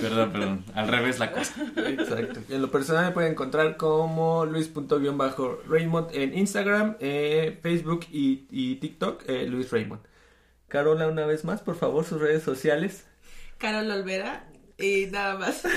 perdón, 0.00 0.32
perdón. 0.32 0.64
Al 0.74 0.88
revés 0.88 1.18
la 1.18 1.30
cosa. 1.32 1.54
Exacto. 1.88 2.40
En 2.48 2.62
lo 2.62 2.70
personal 2.70 3.06
me 3.06 3.10
pueden 3.12 3.32
encontrar 3.32 3.76
como 3.76 4.44
luis.raymond 4.46 6.08
en 6.14 6.36
Instagram, 6.38 6.96
eh, 7.00 7.58
Facebook 7.62 8.06
y, 8.10 8.46
y 8.50 8.76
TikTok, 8.76 9.22
eh, 9.28 9.46
Luis 9.46 9.70
Raymond. 9.70 10.00
Carola, 10.68 11.06
una 11.08 11.26
vez 11.26 11.44
más, 11.44 11.60
por 11.60 11.76
favor, 11.76 12.04
sus 12.04 12.20
redes 12.20 12.42
sociales. 12.42 13.04
Carol 13.58 13.90
Olvera 13.90 14.46
y 14.78 15.06
nada 15.10 15.36
más. 15.38 15.62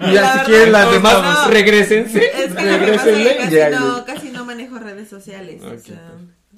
Y 0.00 0.12
La 0.12 0.12
ya 0.12 0.32
si 0.32 0.38
verdad, 0.38 0.46
quieren 0.46 0.72
las 0.72 0.92
demás, 0.92 1.22
no. 1.46 1.50
regresense. 1.50 2.18
Es 2.24 2.54
que 2.54 2.62
lo 2.64 2.78
que 2.86 2.92
pasa 2.92 3.10
es 3.10 3.16
que 3.16 3.24
regresenle. 3.34 3.36
casi, 3.36 3.84
no, 3.84 4.04
casi 4.04 4.30
no 4.30 4.44
manejo 4.44 4.78
redes 4.78 5.08
sociales. 5.08 5.62
o 5.62 5.68
Ok, 5.72 5.78
sea, 5.78 6.12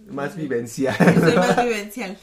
Más 0.06 0.36
vivencial. 0.36 0.96
soy 1.20 1.36
más 1.36 1.56
vivencial. 1.64 2.16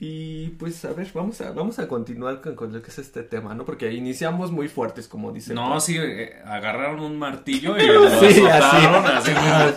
Y 0.00 0.48
pues 0.58 0.84
a 0.84 0.92
ver, 0.92 1.08
vamos 1.14 1.40
a, 1.40 1.52
vamos 1.52 1.78
a 1.78 1.86
continuar 1.86 2.40
con, 2.40 2.56
con 2.56 2.72
lo 2.72 2.82
que 2.82 2.90
es 2.90 2.98
este 2.98 3.22
tema, 3.22 3.54
¿no? 3.54 3.64
Porque 3.64 3.92
iniciamos 3.92 4.50
muy 4.50 4.68
fuertes, 4.68 5.06
como 5.06 5.30
dice. 5.32 5.54
No, 5.54 5.80
sí, 5.80 5.96
eh, 5.98 6.34
agarraron 6.44 7.00
un 7.00 7.16
martillo 7.18 7.76
y 7.78 7.86
lo 7.86 8.10
Sí, 8.20 8.40
azotaron, 8.44 9.06
así. 9.06 9.30
así. 9.30 9.74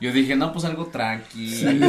Yo 0.00 0.12
dije, 0.12 0.34
no, 0.34 0.52
pues 0.52 0.64
algo 0.64 0.86
tranquilo. 0.86 1.88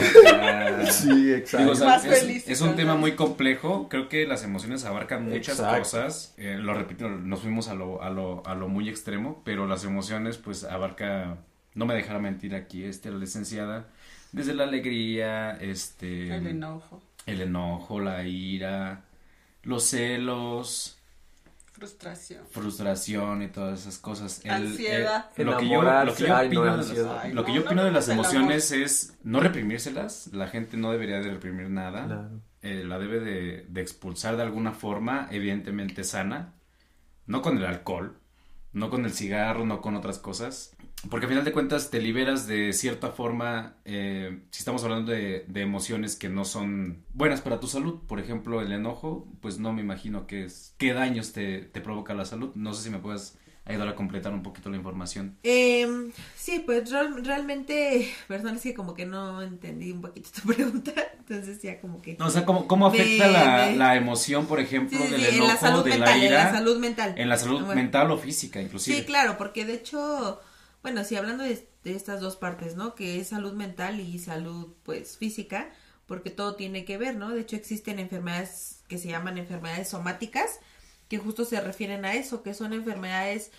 Sí, 0.91 1.33
exacto. 1.33 1.57
Digo, 1.57 1.71
o 1.71 1.75
sea, 1.75 1.87
Más 1.87 2.05
es, 2.05 2.19
feliz, 2.19 2.47
es 2.47 2.61
un 2.61 2.69
¿no? 2.69 2.75
tema 2.75 2.95
muy 2.95 3.13
complejo. 3.13 3.89
Creo 3.89 4.07
que 4.09 4.27
las 4.27 4.43
emociones 4.43 4.85
abarcan 4.85 5.25
muchas 5.25 5.59
Exacto. 5.59 5.79
cosas. 5.79 6.33
Eh, 6.37 6.57
lo 6.61 6.73
repito, 6.75 7.09
nos 7.09 7.41
fuimos 7.41 7.67
a 7.67 7.73
lo, 7.73 8.01
a, 8.03 8.09
lo, 8.11 8.45
a 8.45 8.53
lo 8.55 8.67
muy 8.69 8.87
extremo, 8.89 9.41
pero 9.43 9.65
las 9.67 9.83
emociones, 9.83 10.37
pues 10.37 10.63
abarca. 10.63 11.37
No 11.73 11.85
me 11.85 11.93
dejará 11.95 12.19
mentir 12.19 12.55
aquí, 12.55 12.85
este, 12.85 13.09
la 13.11 13.17
licenciada. 13.17 13.87
Desde 14.35 14.53
la 14.53 14.63
alegría, 14.63 15.51
este. 15.51 16.35
El 16.35 16.47
enojo, 16.47 17.01
el 17.25 17.41
enojo, 17.41 17.99
la 17.99 18.23
ira, 18.25 19.03
los 19.63 19.83
celos, 19.85 20.97
frustración. 21.71 22.45
frustración 22.49 23.41
y 23.43 23.47
todas 23.47 23.81
esas 23.81 23.97
cosas. 23.97 24.41
El- 24.43 24.51
Ansiedad. 24.51 25.29
lo 25.37 25.57
que 25.57 25.69
yo, 25.69 25.81
lo 25.81 26.13
que 26.15 26.23
yo 26.23 26.27
no, 26.27 26.37
opino, 26.39 26.61
de 26.63 26.67
las, 26.77 26.89
ansiedad. 26.89 27.19
Ay, 27.23 27.33
lo 27.33 27.43
que 27.45 27.51
no, 27.51 27.55
yo 27.55 27.61
no 27.61 27.67
opino 27.67 27.83
de 27.85 27.91
las 27.91 28.05
el 28.07 28.13
amor. 28.13 28.25
emociones 28.25 28.71
es 28.71 29.17
no 29.23 29.39
reprimírselas. 29.39 30.27
La 30.33 30.47
gente 30.47 30.77
no 30.77 30.91
debería 30.91 31.19
de 31.19 31.31
reprimir 31.31 31.69
nada. 31.69 32.05
Claro. 32.05 32.29
Eh, 32.61 32.83
la 32.83 32.97
debe 32.99 33.19
de, 33.19 33.65
de 33.69 33.81
expulsar 33.81 34.37
de 34.37 34.43
alguna 34.43 34.71
forma, 34.71 35.27
evidentemente 35.31 36.03
sana. 36.03 36.53
No 37.27 37.41
con 37.41 37.57
el 37.57 37.65
alcohol, 37.65 38.17
no 38.73 38.89
con 38.89 39.05
el 39.05 39.11
cigarro, 39.11 39.65
no 39.65 39.81
con 39.81 39.95
otras 39.95 40.19
cosas. 40.19 40.75
Porque 41.09 41.25
al 41.27 41.29
final 41.29 41.45
de 41.45 41.51
cuentas 41.51 41.91
te 41.91 42.01
liberas 42.01 42.47
de 42.47 42.73
cierta 42.73 43.11
forma, 43.11 43.75
eh, 43.85 44.39
si 44.49 44.59
estamos 44.59 44.83
hablando 44.83 45.11
de, 45.11 45.45
de 45.47 45.61
emociones 45.61 46.15
que 46.15 46.29
no 46.29 46.45
son 46.45 47.03
buenas 47.13 47.41
para 47.41 47.59
tu 47.59 47.67
salud, 47.67 47.99
por 48.07 48.19
ejemplo 48.19 48.59
el 48.61 48.71
enojo, 48.71 49.27
pues 49.39 49.59
no 49.59 49.71
me 49.71 49.81
imagino 49.81 50.25
qué 50.25 50.45
es, 50.45 50.73
qué 50.79 50.93
daños 50.93 51.31
te, 51.31 51.59
te 51.59 51.79
provoca 51.81 52.15
la 52.15 52.25
salud. 52.25 52.51
No 52.55 52.73
sé 52.73 52.83
si 52.85 52.89
me 52.89 52.97
puedes 52.97 53.37
ayudar 53.65 53.87
a 53.89 53.95
completar 53.95 54.33
un 54.33 54.41
poquito 54.41 54.69
la 54.71 54.77
información. 54.77 55.37
Eh, 55.43 55.87
sí, 56.35 56.63
pues 56.65 56.89
real- 56.89 57.23
realmente, 57.23 58.11
perdón, 58.27 58.55
es 58.55 58.63
que 58.63 58.73
como 58.73 58.95
que 58.95 59.05
no 59.05 59.43
entendí 59.43 59.91
un 59.91 60.01
poquito 60.01 60.29
tu 60.41 60.47
pregunta, 60.53 60.91
entonces 61.19 61.61
ya 61.61 61.79
como 61.81 62.01
que... 62.01 62.15
No, 62.17 62.25
o 62.25 62.29
sea, 62.31 62.45
¿cómo, 62.45 62.67
cómo 62.67 62.87
afecta 62.87 63.27
la, 63.27 63.71
la 63.73 63.95
emoción, 63.95 64.47
por 64.47 64.59
ejemplo, 64.59 64.97
Sí, 64.97 65.05
sí, 65.05 65.11
del 65.11 65.25
enojo, 65.35 65.83
de 65.83 65.89
mental, 65.91 65.99
la 65.99 66.17
ira? 66.25 66.39
en 66.41 66.45
la 66.45 66.51
salud 66.51 66.77
mental. 66.79 67.13
En 67.15 67.29
la 67.29 67.37
salud 67.37 67.59
Bueno. 67.59 67.75
mental 67.75 68.09
o 68.09 68.17
física, 68.17 68.59
inclusive. 68.59 68.97
Sí, 68.97 69.03
claro, 69.05 69.37
porque 69.37 69.65
de 69.65 69.73
hecho, 69.75 70.39
bueno, 70.85 71.03
sí, 71.03 71.15
hablando 71.15 71.43
de, 71.43 71.67
de 71.83 71.95
estas 71.95 72.21
dos 72.21 72.35
partes, 72.35 72.75
¿no? 72.75 72.93
Que 72.93 73.19
es 73.19 73.29
salud 73.29 73.53
mental 73.53 73.99
y 73.99 74.19
salud, 74.19 74.75
pues, 74.83 75.17
física, 75.17 75.73
porque 76.05 76.29
todo 76.29 76.53
tiene 76.53 76.85
que 76.85 76.99
ver, 76.99 77.15
¿no? 77.15 77.31
De 77.31 77.41
hecho, 77.41 77.55
existen 77.55 77.97
enfermedades 77.97 78.83
que 78.87 78.99
se 78.99 79.07
llaman 79.07 79.39
enfermedades 79.39 79.89
somáticas, 79.89 80.59
que 81.09 81.17
justo 81.17 81.43
se 81.43 81.59
refieren 81.59 82.05
a 82.05 82.13
eso, 82.13 82.43
que 82.43 82.53
son 82.53 82.71
enfermedades 82.71 83.49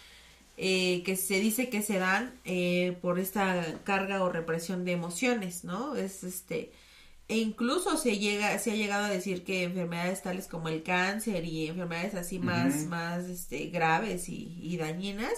eh, 0.56 1.02
que 1.04 1.16
se 1.16 1.40
dice 1.40 1.68
que 1.68 1.82
se 1.82 1.98
dan 1.98 2.32
eh, 2.44 2.96
por 3.02 3.18
esta 3.18 3.80
carga 3.82 4.22
o 4.22 4.28
represión 4.28 4.84
de 4.84 4.92
emociones, 4.92 5.64
¿no? 5.64 5.96
Es 5.96 6.22
este 6.22 6.70
e 7.26 7.38
incluso 7.38 7.96
se 7.96 8.18
llega 8.20 8.56
se 8.60 8.70
ha 8.70 8.76
llegado 8.76 9.06
a 9.06 9.10
decir 9.10 9.42
que 9.42 9.64
enfermedades 9.64 10.22
tales 10.22 10.46
como 10.46 10.68
el 10.68 10.84
cáncer 10.84 11.44
y 11.44 11.66
enfermedades 11.66 12.14
así 12.14 12.38
más 12.38 12.84
más 12.84 13.24
este 13.24 13.66
graves 13.66 14.28
y, 14.28 14.60
y, 14.62 14.76
dañinas 14.76 15.34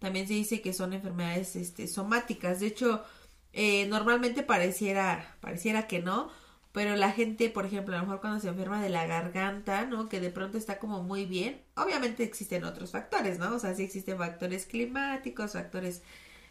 también 0.00 0.26
se 0.26 0.34
dice 0.34 0.60
que 0.60 0.72
son 0.72 0.92
enfermedades 0.92 1.56
este 1.56 1.86
somáticas 1.86 2.60
de 2.60 2.66
hecho 2.66 3.04
eh, 3.52 3.86
normalmente 3.86 4.42
pareciera 4.42 5.36
pareciera 5.40 5.86
que 5.86 6.00
no 6.02 6.30
pero 6.72 6.94
la 6.96 7.10
gente, 7.10 7.50
por 7.50 7.66
ejemplo, 7.66 7.94
a 7.96 7.98
lo 7.98 8.04
mejor 8.04 8.20
cuando 8.20 8.40
se 8.40 8.48
enferma 8.48 8.80
de 8.82 8.90
la 8.90 9.06
garganta, 9.06 9.86
¿no? 9.86 10.08
Que 10.08 10.20
de 10.20 10.30
pronto 10.30 10.56
está 10.56 10.78
como 10.78 11.02
muy 11.02 11.26
bien, 11.26 11.62
obviamente 11.76 12.22
existen 12.22 12.64
otros 12.64 12.92
factores, 12.92 13.38
¿no? 13.38 13.54
O 13.54 13.58
sea, 13.58 13.74
sí 13.74 13.82
existen 13.82 14.18
factores 14.18 14.66
climáticos, 14.66 15.54
factores, 15.54 16.02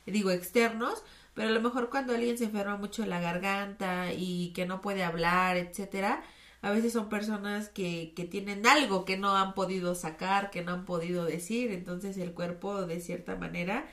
digo, 0.05 0.31
externos, 0.31 1.03
pero 1.35 1.49
a 1.49 1.51
lo 1.51 1.61
mejor 1.61 1.89
cuando 1.89 2.13
alguien 2.13 2.37
se 2.37 2.45
enferma 2.45 2.75
mucho 2.77 3.03
de 3.03 3.07
la 3.07 3.21
garganta 3.21 4.11
y 4.13 4.51
que 4.53 4.65
no 4.65 4.81
puede 4.81 5.03
hablar, 5.03 5.55
etcétera, 5.57 6.23
a 6.61 6.71
veces 6.71 6.93
son 6.93 7.09
personas 7.09 7.69
que, 7.69 8.13
que 8.15 8.25
tienen 8.25 8.67
algo 8.67 9.05
que 9.05 9.17
no 9.17 9.35
han 9.35 9.53
podido 9.53 9.95
sacar, 9.95 10.49
que 10.51 10.63
no 10.63 10.73
han 10.73 10.85
podido 10.85 11.25
decir, 11.25 11.71
entonces 11.71 12.17
el 12.17 12.33
cuerpo 12.33 12.85
de 12.85 12.99
cierta 12.99 13.35
manera, 13.35 13.87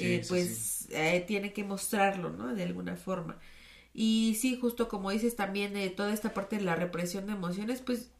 eh, 0.00 0.24
pues 0.28 0.88
eh, 0.90 1.24
tiene 1.26 1.52
que 1.52 1.64
mostrarlo, 1.64 2.30
¿no? 2.30 2.54
De 2.54 2.62
alguna 2.62 2.96
forma. 2.96 3.38
Y 3.92 4.36
sí, 4.40 4.58
justo 4.60 4.88
como 4.88 5.10
dices 5.10 5.36
también, 5.36 5.74
de 5.74 5.90
toda 5.90 6.12
esta 6.12 6.32
parte 6.34 6.56
de 6.56 6.64
la 6.64 6.76
represión 6.76 7.26
de 7.26 7.32
emociones, 7.32 7.80
pues 7.80 8.10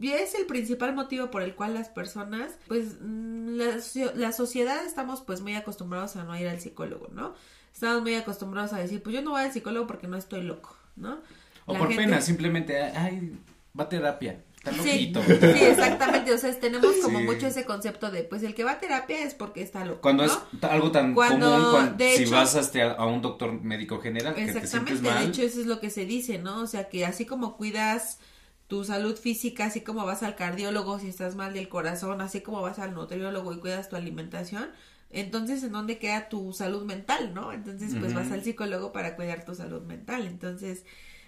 es 0.00 0.34
el 0.34 0.46
principal 0.46 0.94
motivo 0.94 1.30
por 1.30 1.42
el 1.42 1.54
cual 1.54 1.74
las 1.74 1.88
personas, 1.88 2.52
pues 2.68 2.96
mm, 3.00 3.56
la, 3.56 3.78
la, 4.14 4.32
sociedad 4.32 4.84
estamos 4.84 5.22
pues 5.22 5.40
muy 5.40 5.54
acostumbrados 5.54 6.16
a 6.16 6.24
no 6.24 6.38
ir 6.38 6.48
al 6.48 6.60
psicólogo, 6.60 7.08
¿no? 7.12 7.34
Estamos 7.72 8.02
muy 8.02 8.14
acostumbrados 8.14 8.72
a 8.72 8.78
decir, 8.78 9.02
pues 9.02 9.14
yo 9.14 9.22
no 9.22 9.32
voy 9.32 9.42
al 9.42 9.52
psicólogo 9.52 9.86
porque 9.86 10.08
no 10.08 10.16
estoy 10.16 10.42
loco, 10.42 10.76
¿no? 10.96 11.20
O 11.66 11.74
por 11.74 11.94
pena, 11.94 12.20
simplemente, 12.20 12.80
ay, 12.80 13.38
va 13.78 13.84
a 13.84 13.88
terapia. 13.88 14.42
Sí, 14.82 15.12
sí, 15.14 15.64
exactamente. 15.64 16.32
O 16.32 16.38
sea, 16.38 16.52
tenemos 16.58 16.96
como 17.02 17.20
mucho 17.20 17.46
ese 17.46 17.64
concepto 17.64 18.10
de, 18.10 18.24
pues 18.24 18.42
el 18.42 18.54
que 18.54 18.64
va 18.64 18.72
a 18.72 18.78
terapia 18.78 19.22
es 19.22 19.34
porque 19.34 19.62
está 19.62 19.84
loco. 19.84 20.00
Cuando 20.00 20.24
es 20.24 20.36
algo 20.62 20.90
tan 20.90 21.14
común, 21.14 21.14
cuando, 21.14 21.96
si 22.16 22.24
vas 22.26 22.56
hasta 22.56 22.92
a 22.92 23.06
un 23.06 23.22
doctor 23.22 23.52
médico 23.52 24.00
general, 24.00 24.34
que 24.34 24.46
te 24.46 24.66
sientes 24.66 25.02
mal. 25.02 25.20
De 25.20 25.26
hecho, 25.26 25.42
eso 25.42 25.60
es 25.60 25.66
lo 25.66 25.80
que 25.80 25.90
se 25.90 26.04
dice, 26.04 26.38
¿no? 26.38 26.62
O 26.62 26.66
sea, 26.66 26.88
que 26.88 27.04
así 27.04 27.26
como 27.26 27.56
cuidas 27.56 28.18
tu 28.66 28.84
salud 28.84 29.16
física, 29.16 29.66
así 29.66 29.82
como 29.82 30.04
vas 30.04 30.22
al 30.22 30.34
cardiólogo 30.34 30.98
si 30.98 31.08
estás 31.08 31.36
mal 31.36 31.54
del 31.54 31.68
corazón, 31.68 32.20
así 32.20 32.40
como 32.40 32.62
vas 32.62 32.78
al 32.80 32.94
nutriólogo 32.94 33.52
y 33.52 33.58
cuidas 33.58 33.88
tu 33.88 33.94
alimentación, 33.94 34.70
entonces 35.10 35.62
en 35.62 35.70
dónde 35.70 35.98
queda 35.98 36.28
tu 36.28 36.52
salud 36.52 36.84
mental, 36.84 37.32
¿no? 37.32 37.52
Entonces 37.52 37.94
pues 37.98 38.12
vas 38.12 38.32
al 38.32 38.42
psicólogo 38.42 38.92
para 38.92 39.14
cuidar 39.14 39.44
tu 39.44 39.54
salud 39.54 39.82
mental. 39.82 40.26
Entonces, 40.26 40.84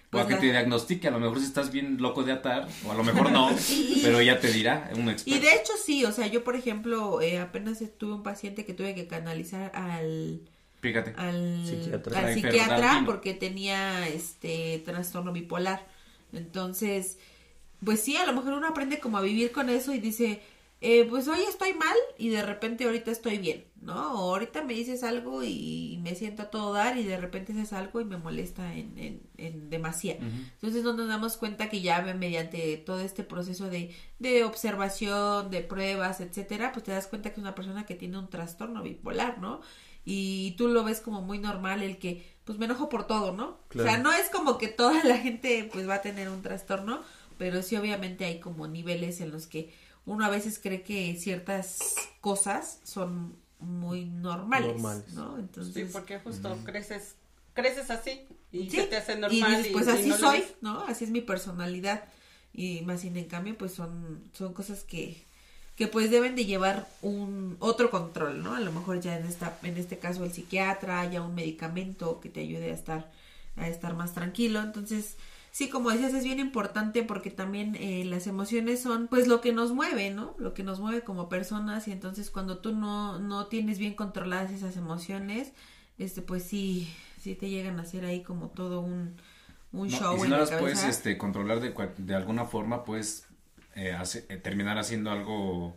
pues 0.09 0.23
o 0.23 0.25
a 0.25 0.29
que 0.29 0.35
te 0.35 0.47
diagnostique, 0.47 1.07
a 1.07 1.11
lo 1.11 1.19
mejor 1.19 1.39
si 1.39 1.45
estás 1.45 1.71
bien 1.71 1.97
loco 2.01 2.23
de 2.23 2.31
atar, 2.31 2.67
o 2.85 2.91
a 2.91 2.95
lo 2.95 3.03
mejor 3.03 3.31
no, 3.31 3.49
pero 4.01 4.21
ya 4.21 4.39
te 4.39 4.51
dirá 4.51 4.89
un 4.95 5.09
experto. 5.09 5.39
Y 5.39 5.39
de 5.39 5.53
hecho 5.55 5.73
sí, 5.83 6.03
o 6.05 6.11
sea, 6.11 6.25
yo 6.27 6.43
por 6.43 6.55
ejemplo, 6.55 7.21
eh, 7.21 7.39
apenas 7.39 7.83
tuve 7.97 8.13
un 8.13 8.23
paciente 8.23 8.65
que 8.65 8.73
tuve 8.73 8.95
que 8.95 9.07
canalizar 9.07 9.71
al... 9.75 10.41
Fíjate. 10.81 11.13
Al 11.17 11.65
psiquiatra, 11.65 12.19
al 12.19 12.33
psiquiatra 12.33 13.03
porque 13.05 13.33
tenía 13.33 14.07
este 14.07 14.81
trastorno 14.85 15.33
bipolar. 15.33 15.85
Entonces, 16.31 17.17
pues 17.83 17.99
sí, 18.01 18.15
a 18.15 18.25
lo 18.25 18.33
mejor 18.33 18.53
uno 18.53 18.67
aprende 18.67 18.99
como 18.99 19.17
a 19.17 19.21
vivir 19.21 19.51
con 19.51 19.69
eso 19.69 19.93
y 19.93 19.99
dice, 19.99 20.41
eh, 20.81 21.05
pues 21.09 21.27
hoy 21.27 21.39
estoy 21.41 21.73
mal 21.73 21.95
y 22.17 22.29
de 22.29 22.41
repente 22.41 22.85
ahorita 22.85 23.11
estoy 23.11 23.37
bien, 23.37 23.65
¿no? 23.81 24.13
O 24.13 24.31
ahorita 24.31 24.63
me 24.63 24.73
dices 24.73 25.03
algo 25.03 25.43
y 25.43 25.99
me 26.01 26.15
siento 26.15 26.43
a 26.43 26.49
todo 26.49 26.71
dar 26.71 26.97
y 26.97 27.03
de 27.03 27.17
repente 27.17 27.51
dices 27.51 27.73
algo 27.73 27.99
y 27.99 28.05
me 28.05 28.15
molesta 28.15 28.73
en, 28.73 28.97
en, 28.97 29.21
en 29.37 29.69
demasía. 29.69 30.17
Entonces 30.19 30.83
no 30.83 30.93
nos 30.93 31.09
damos 31.09 31.35
cuenta 31.35 31.69
que 31.69 31.81
ya 31.81 32.01
mediante 32.01 32.77
todo 32.77 33.01
este 33.01 33.23
proceso 33.23 33.69
de, 33.69 33.93
de 34.19 34.45
observación, 34.45 35.51
de 35.51 35.61
pruebas, 35.61 36.21
etcétera, 36.21 36.71
pues 36.71 36.85
te 36.85 36.91
das 36.91 37.07
cuenta 37.07 37.29
que 37.29 37.35
es 37.35 37.41
una 37.41 37.55
persona 37.55 37.85
que 37.85 37.95
tiene 37.95 38.17
un 38.17 38.29
trastorno 38.29 38.81
bipolar, 38.81 39.39
¿no? 39.39 39.59
Y 40.05 40.51
tú 40.57 40.69
lo 40.69 40.85
ves 40.85 41.01
como 41.01 41.21
muy 41.21 41.39
normal 41.39 41.83
el 41.83 41.99
que, 41.99 42.25
pues 42.45 42.57
me 42.57 42.65
enojo 42.65 42.87
por 42.87 43.05
todo, 43.05 43.33
¿no? 43.33 43.59
O 43.75 43.83
sea, 43.83 43.97
no 43.97 44.13
es 44.13 44.29
como 44.29 44.57
que 44.57 44.69
toda 44.69 45.03
la 45.03 45.17
gente 45.17 45.69
pues 45.71 45.87
va 45.87 45.95
a 45.95 46.01
tener 46.01 46.29
un 46.29 46.41
trastorno, 46.41 47.01
pero 47.37 47.61
sí 47.61 47.75
obviamente 47.75 48.23
hay 48.25 48.39
como 48.39 48.67
niveles 48.67 49.19
en 49.21 49.29
los 49.31 49.45
que 49.45 49.73
uno 50.09 50.25
a 50.25 50.29
veces 50.29 50.57
cree 50.57 50.81
que 50.81 51.15
ciertas 51.17 51.95
cosas 52.19 52.79
son 52.83 53.35
muy 53.59 54.05
normales, 54.05 54.81
¿no? 55.13 55.37
Entonces, 55.37 55.73
sí, 55.73 55.89
porque 55.93 56.19
justo 56.19 56.57
creces 56.65 57.15
creces 57.53 57.91
así 57.91 58.21
y 58.51 58.71
se 58.71 58.85
te 58.85 58.97
hace 58.97 59.17
normal 59.17 59.65
y, 59.67 59.69
pues 59.69 59.87
así 59.87 60.11
soy, 60.11 60.43
¿no? 60.61 60.81
Así 60.81 61.03
es 61.03 61.11
mi 61.11 61.21
personalidad 61.21 62.05
y 62.53 62.81
más 62.81 63.01
sin 63.01 63.17
en 63.17 63.25
cambio 63.25 63.55
pues 63.55 63.73
son 63.73 64.23
son 64.33 64.53
cosas 64.53 64.83
que 64.83 65.23
que 65.75 65.87
pues 65.87 66.09
deben 66.09 66.35
de 66.35 66.45
llevar 66.45 66.87
un 67.03 67.57
otro 67.59 67.91
control, 67.91 68.41
¿no? 68.41 68.55
A 68.55 68.61
lo 68.61 68.71
mejor 68.71 69.01
ya 69.01 69.15
en 69.15 69.27
esta 69.27 69.59
en 69.61 69.77
este 69.77 69.99
caso 69.99 70.23
el 70.23 70.33
psiquiatra, 70.33 71.05
ya 71.11 71.21
un 71.21 71.35
medicamento 71.35 72.19
que 72.19 72.29
te 72.29 72.39
ayude 72.39 72.71
a 72.71 72.73
estar 72.73 73.11
a 73.57 73.67
estar 73.67 73.93
más 73.93 74.15
tranquilo, 74.15 74.59
entonces 74.59 75.17
sí, 75.51 75.69
como 75.69 75.89
decías, 75.89 76.13
es 76.13 76.23
bien 76.23 76.39
importante 76.39 77.03
porque 77.03 77.31
también 77.31 77.75
eh, 77.75 78.03
las 78.05 78.27
emociones 78.27 78.81
son 78.81 79.07
pues 79.07 79.27
lo 79.27 79.41
que 79.41 79.53
nos 79.53 79.71
mueve, 79.71 80.09
¿no? 80.11 80.35
Lo 80.37 80.53
que 80.53 80.63
nos 80.63 80.79
mueve 80.79 81.01
como 81.01 81.29
personas 81.29 81.87
y 81.87 81.91
entonces 81.91 82.29
cuando 82.29 82.59
tú 82.59 82.73
no, 82.73 83.19
no 83.19 83.47
tienes 83.47 83.79
bien 83.79 83.93
controladas 83.93 84.51
esas 84.51 84.77
emociones, 84.77 85.53
este 85.97 86.21
pues 86.21 86.43
sí, 86.43 86.93
sí 87.19 87.35
te 87.35 87.49
llegan 87.49 87.79
a 87.79 87.83
hacer 87.83 88.05
ahí 88.05 88.23
como 88.23 88.49
todo 88.49 88.81
un, 88.81 89.15
un 89.71 89.89
show. 89.89 90.17
Y 90.17 90.21
si 90.21 90.27
no 90.27 90.37
las 90.37 90.51
puedes 90.51 90.83
este, 90.83 91.17
controlar 91.17 91.59
de, 91.59 91.73
de 91.97 92.15
alguna 92.15 92.45
forma, 92.45 92.83
puedes 92.83 93.25
eh, 93.75 93.95
eh, 94.29 94.37
terminar 94.37 94.77
haciendo 94.77 95.11
algo 95.11 95.75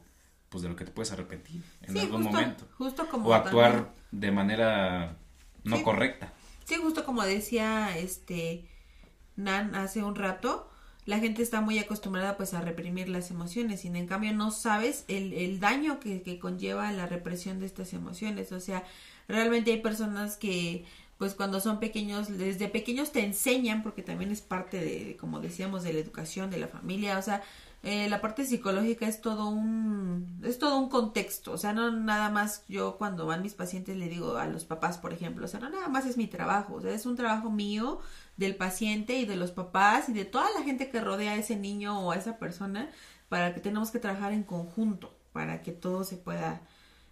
pues 0.48 0.62
de 0.62 0.68
lo 0.68 0.76
que 0.76 0.84
te 0.84 0.90
puedes 0.90 1.10
arrepentir 1.12 1.62
en 1.82 1.98
algún 1.98 2.22
momento. 2.22 2.68
Justo 2.76 3.08
como 3.08 3.30
o 3.30 3.34
actuar 3.34 3.92
de 4.10 4.30
manera 4.30 5.16
no 5.64 5.82
correcta. 5.82 6.32
Sí, 6.64 6.76
justo 6.76 7.04
como 7.04 7.22
decía 7.22 7.96
este 7.96 8.68
Nan 9.36 9.74
hace 9.74 10.02
un 10.02 10.14
rato, 10.14 10.68
la 11.04 11.18
gente 11.18 11.42
está 11.42 11.60
muy 11.60 11.78
acostumbrada 11.78 12.36
pues 12.36 12.54
a 12.54 12.60
reprimir 12.60 13.08
las 13.08 13.30
emociones 13.30 13.84
y 13.84 13.88
en 13.88 14.06
cambio 14.06 14.32
no 14.32 14.50
sabes 14.50 15.04
el, 15.08 15.32
el 15.32 15.58
daño 15.58 15.98
que, 15.98 16.22
que, 16.22 16.38
conlleva 16.38 16.92
la 16.92 17.06
represión 17.06 17.58
de 17.58 17.66
estas 17.66 17.92
emociones. 17.92 18.52
O 18.52 18.60
sea, 18.60 18.84
realmente 19.26 19.72
hay 19.72 19.80
personas 19.80 20.36
que 20.36 20.84
pues 21.18 21.34
cuando 21.34 21.60
son 21.60 21.78
pequeños, 21.78 22.36
desde 22.36 22.68
pequeños 22.68 23.12
te 23.12 23.24
enseñan, 23.24 23.84
porque 23.84 24.02
también 24.02 24.32
es 24.32 24.40
parte 24.40 24.80
de, 24.80 25.16
como 25.16 25.38
decíamos, 25.38 25.84
de 25.84 25.92
la 25.92 26.00
educación, 26.00 26.50
de 26.50 26.58
la 26.58 26.66
familia, 26.66 27.16
o 27.16 27.22
sea, 27.22 27.42
eh, 27.84 28.08
la 28.08 28.20
parte 28.20 28.44
psicológica 28.44 29.08
es 29.08 29.20
todo 29.20 29.48
un 29.48 30.40
es 30.44 30.58
todo 30.58 30.78
un 30.78 30.88
contexto. 30.88 31.52
O 31.52 31.58
sea 31.58 31.72
no 31.72 31.90
nada 31.90 32.30
más 32.30 32.64
yo 32.68 32.96
cuando 32.96 33.26
van 33.26 33.42
mis 33.42 33.54
pacientes 33.54 33.96
le 33.96 34.08
digo 34.08 34.36
a 34.36 34.46
los 34.46 34.64
papás 34.64 34.98
por 34.98 35.12
ejemplo 35.12 35.46
o 35.46 35.48
sea 35.48 35.58
no 35.60 35.68
nada 35.68 35.88
más 35.88 36.06
es 36.06 36.16
mi 36.16 36.28
trabajo 36.28 36.74
o 36.74 36.80
sea 36.80 36.92
es 36.92 37.06
un 37.06 37.16
trabajo 37.16 37.50
mío 37.50 37.98
del 38.36 38.54
paciente 38.56 39.18
y 39.18 39.26
de 39.26 39.36
los 39.36 39.50
papás 39.50 40.08
y 40.08 40.12
de 40.12 40.24
toda 40.24 40.46
la 40.56 40.62
gente 40.62 40.90
que 40.90 41.00
rodea 41.00 41.32
a 41.32 41.36
ese 41.36 41.56
niño 41.56 42.00
o 42.00 42.12
a 42.12 42.16
esa 42.16 42.38
persona 42.38 42.90
para 43.28 43.54
que 43.54 43.60
tenemos 43.60 43.90
que 43.90 43.98
trabajar 43.98 44.32
en 44.32 44.44
conjunto 44.44 45.16
para 45.32 45.62
que 45.62 45.72
todo 45.72 46.04
se 46.04 46.16
pueda 46.16 46.62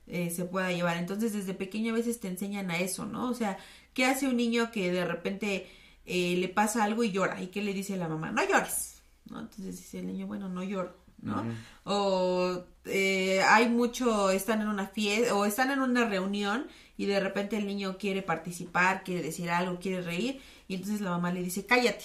eh, 0.07 0.31
se 0.31 0.45
pueda 0.45 0.73
llevar. 0.73 0.97
Entonces 0.97 1.33
desde 1.33 1.55
pequeño 1.55 1.93
a 1.93 1.97
veces 1.97 2.21
te 2.21 2.29
enseñan 2.29 2.71
a 2.71 2.79
eso 2.79 3.07
no 3.07 3.29
o 3.29 3.35
sea 3.35 3.59
qué 3.95 4.05
hace 4.07 4.29
un 4.29 4.37
niño 4.37 4.71
que 4.71 4.93
de 4.93 5.05
repente 5.05 5.69
eh, 6.07 6.37
le 6.37 6.49
pasa 6.49 6.85
algo 6.85 7.03
y 7.05 7.11
llora 7.13 7.43
y 7.43 7.49
qué 7.49 7.63
le 7.63 7.75
dice 7.75 7.97
la 7.97 8.09
mamá 8.09 8.31
no 8.31 8.47
llores 8.49 8.90
no 9.31 9.41
entonces 9.41 9.79
dice 9.79 10.01
el 10.01 10.07
niño 10.07 10.27
bueno 10.27 10.49
no 10.49 10.63
lloro 10.63 11.01
¿no? 11.23 11.45
O 11.85 12.65
eh, 12.85 13.43
hay 13.43 13.69
mucho, 13.69 14.31
están 14.31 14.61
en 14.63 14.69
una 14.69 14.87
fiesta 14.87 15.35
o 15.35 15.45
están 15.45 15.71
en 15.71 15.81
una 15.81 16.09
reunión 16.09 16.67
y 16.97 17.07
de 17.07 17.21
repente 17.21 17.57
el 17.57 17.67
niño 17.67 17.99
quiere 17.99 18.23
participar, 18.23 19.05
quiere 19.05 19.23
decir 19.23 19.51
algo, 19.51 19.79
quiere 19.79 20.03
reír 20.03 20.41
y 20.69 20.75
entonces 20.75 21.01
la 21.01 21.11
mamá 21.11 21.33
le 21.33 21.43
dice, 21.43 21.67
cállate, 21.67 22.05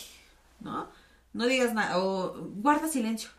¿no? 0.59 0.89
No 1.33 1.45
digas 1.45 1.73
nada 1.73 1.99
o 1.99 2.33
guarda 2.55 2.87
silencio. 2.87 3.29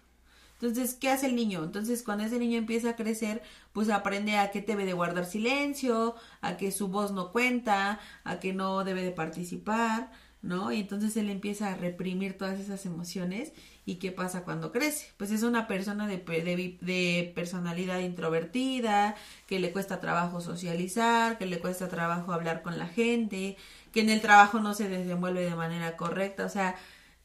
Entonces, 0.61 0.94
¿qué 0.94 1.11
hace 1.11 1.27
el 1.27 1.37
niño? 1.37 1.64
Entonces, 1.64 2.03
cuando 2.03 2.25
ese 2.25 2.38
niño 2.38 2.57
empieza 2.57 2.90
a 2.90 2.96
crecer, 2.96 3.42
pues 3.75 3.90
aprende 3.90 4.38
a 4.38 4.51
que 4.51 4.62
debe 4.62 4.87
de 4.87 4.94
guardar 4.94 5.27
silencio, 5.27 6.14
a 6.40 6.57
que 6.57 6.72
su 6.72 6.88
voz 6.88 7.12
no 7.12 7.31
cuenta, 7.31 8.01
a 8.25 8.40
que 8.40 8.55
no 8.55 8.83
debe 8.83 9.03
de 9.03 9.11
participar, 9.11 10.11
¿no? 10.47 10.73
Y 10.73 10.81
entonces 10.81 11.17
él 11.17 11.31
empieza 11.31 11.73
a 11.73 11.77
reprimir 11.77 12.39
todas 12.39 12.59
esas 12.61 12.87
emociones 12.87 13.53
¿Y 13.89 13.97
qué 13.97 14.11
pasa 14.11 14.43
cuando 14.43 14.73
crece? 14.73 15.13
Pues 15.17 15.31
es 15.31 15.45
una 15.45 15.69
persona 15.69 16.09
de, 16.09 16.17
de, 16.19 17.33
personalidad 17.37 18.01
introvertida, 18.01 19.15
que 19.47 19.61
le 19.61 19.71
cuesta 19.71 20.01
trabajo 20.01 20.41
socializar, 20.41 21.39
que 21.39 21.47
le 21.47 21.61
cuesta 21.61 21.87
trabajo 21.89 22.33
hablar 22.33 22.63
con 22.63 22.79
la 22.79 22.89
gente, 22.89 23.57
que 23.93 24.01
en 24.01 24.11
el 24.11 24.21
trabajo 24.21 24.59
no 24.59 24.75
se 24.75 24.89
desenvuelve 24.89 25.45
de 25.45 25.55
manera 25.55 25.97
correcta. 25.97 26.45
O 26.47 26.49
sea, 26.49 26.75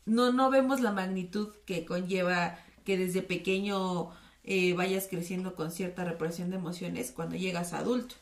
no, 0.05 0.31
no 0.31 0.51
vemos 0.51 0.81
la 0.81 0.91
magnitud 0.91 1.49
que 1.65 1.83
conlleva 1.83 2.59
que 2.85 2.95
desde 2.95 3.23
pequeño 3.23 4.11
eh, 4.43 4.73
vayas 4.73 5.07
creciendo 5.09 5.55
con 5.55 5.71
cierta 5.71 6.03
represión 6.05 6.51
de 6.51 6.57
emociones 6.57 7.11
cuando 7.11 7.35
llegas 7.37 7.73
adulto. 7.73 8.15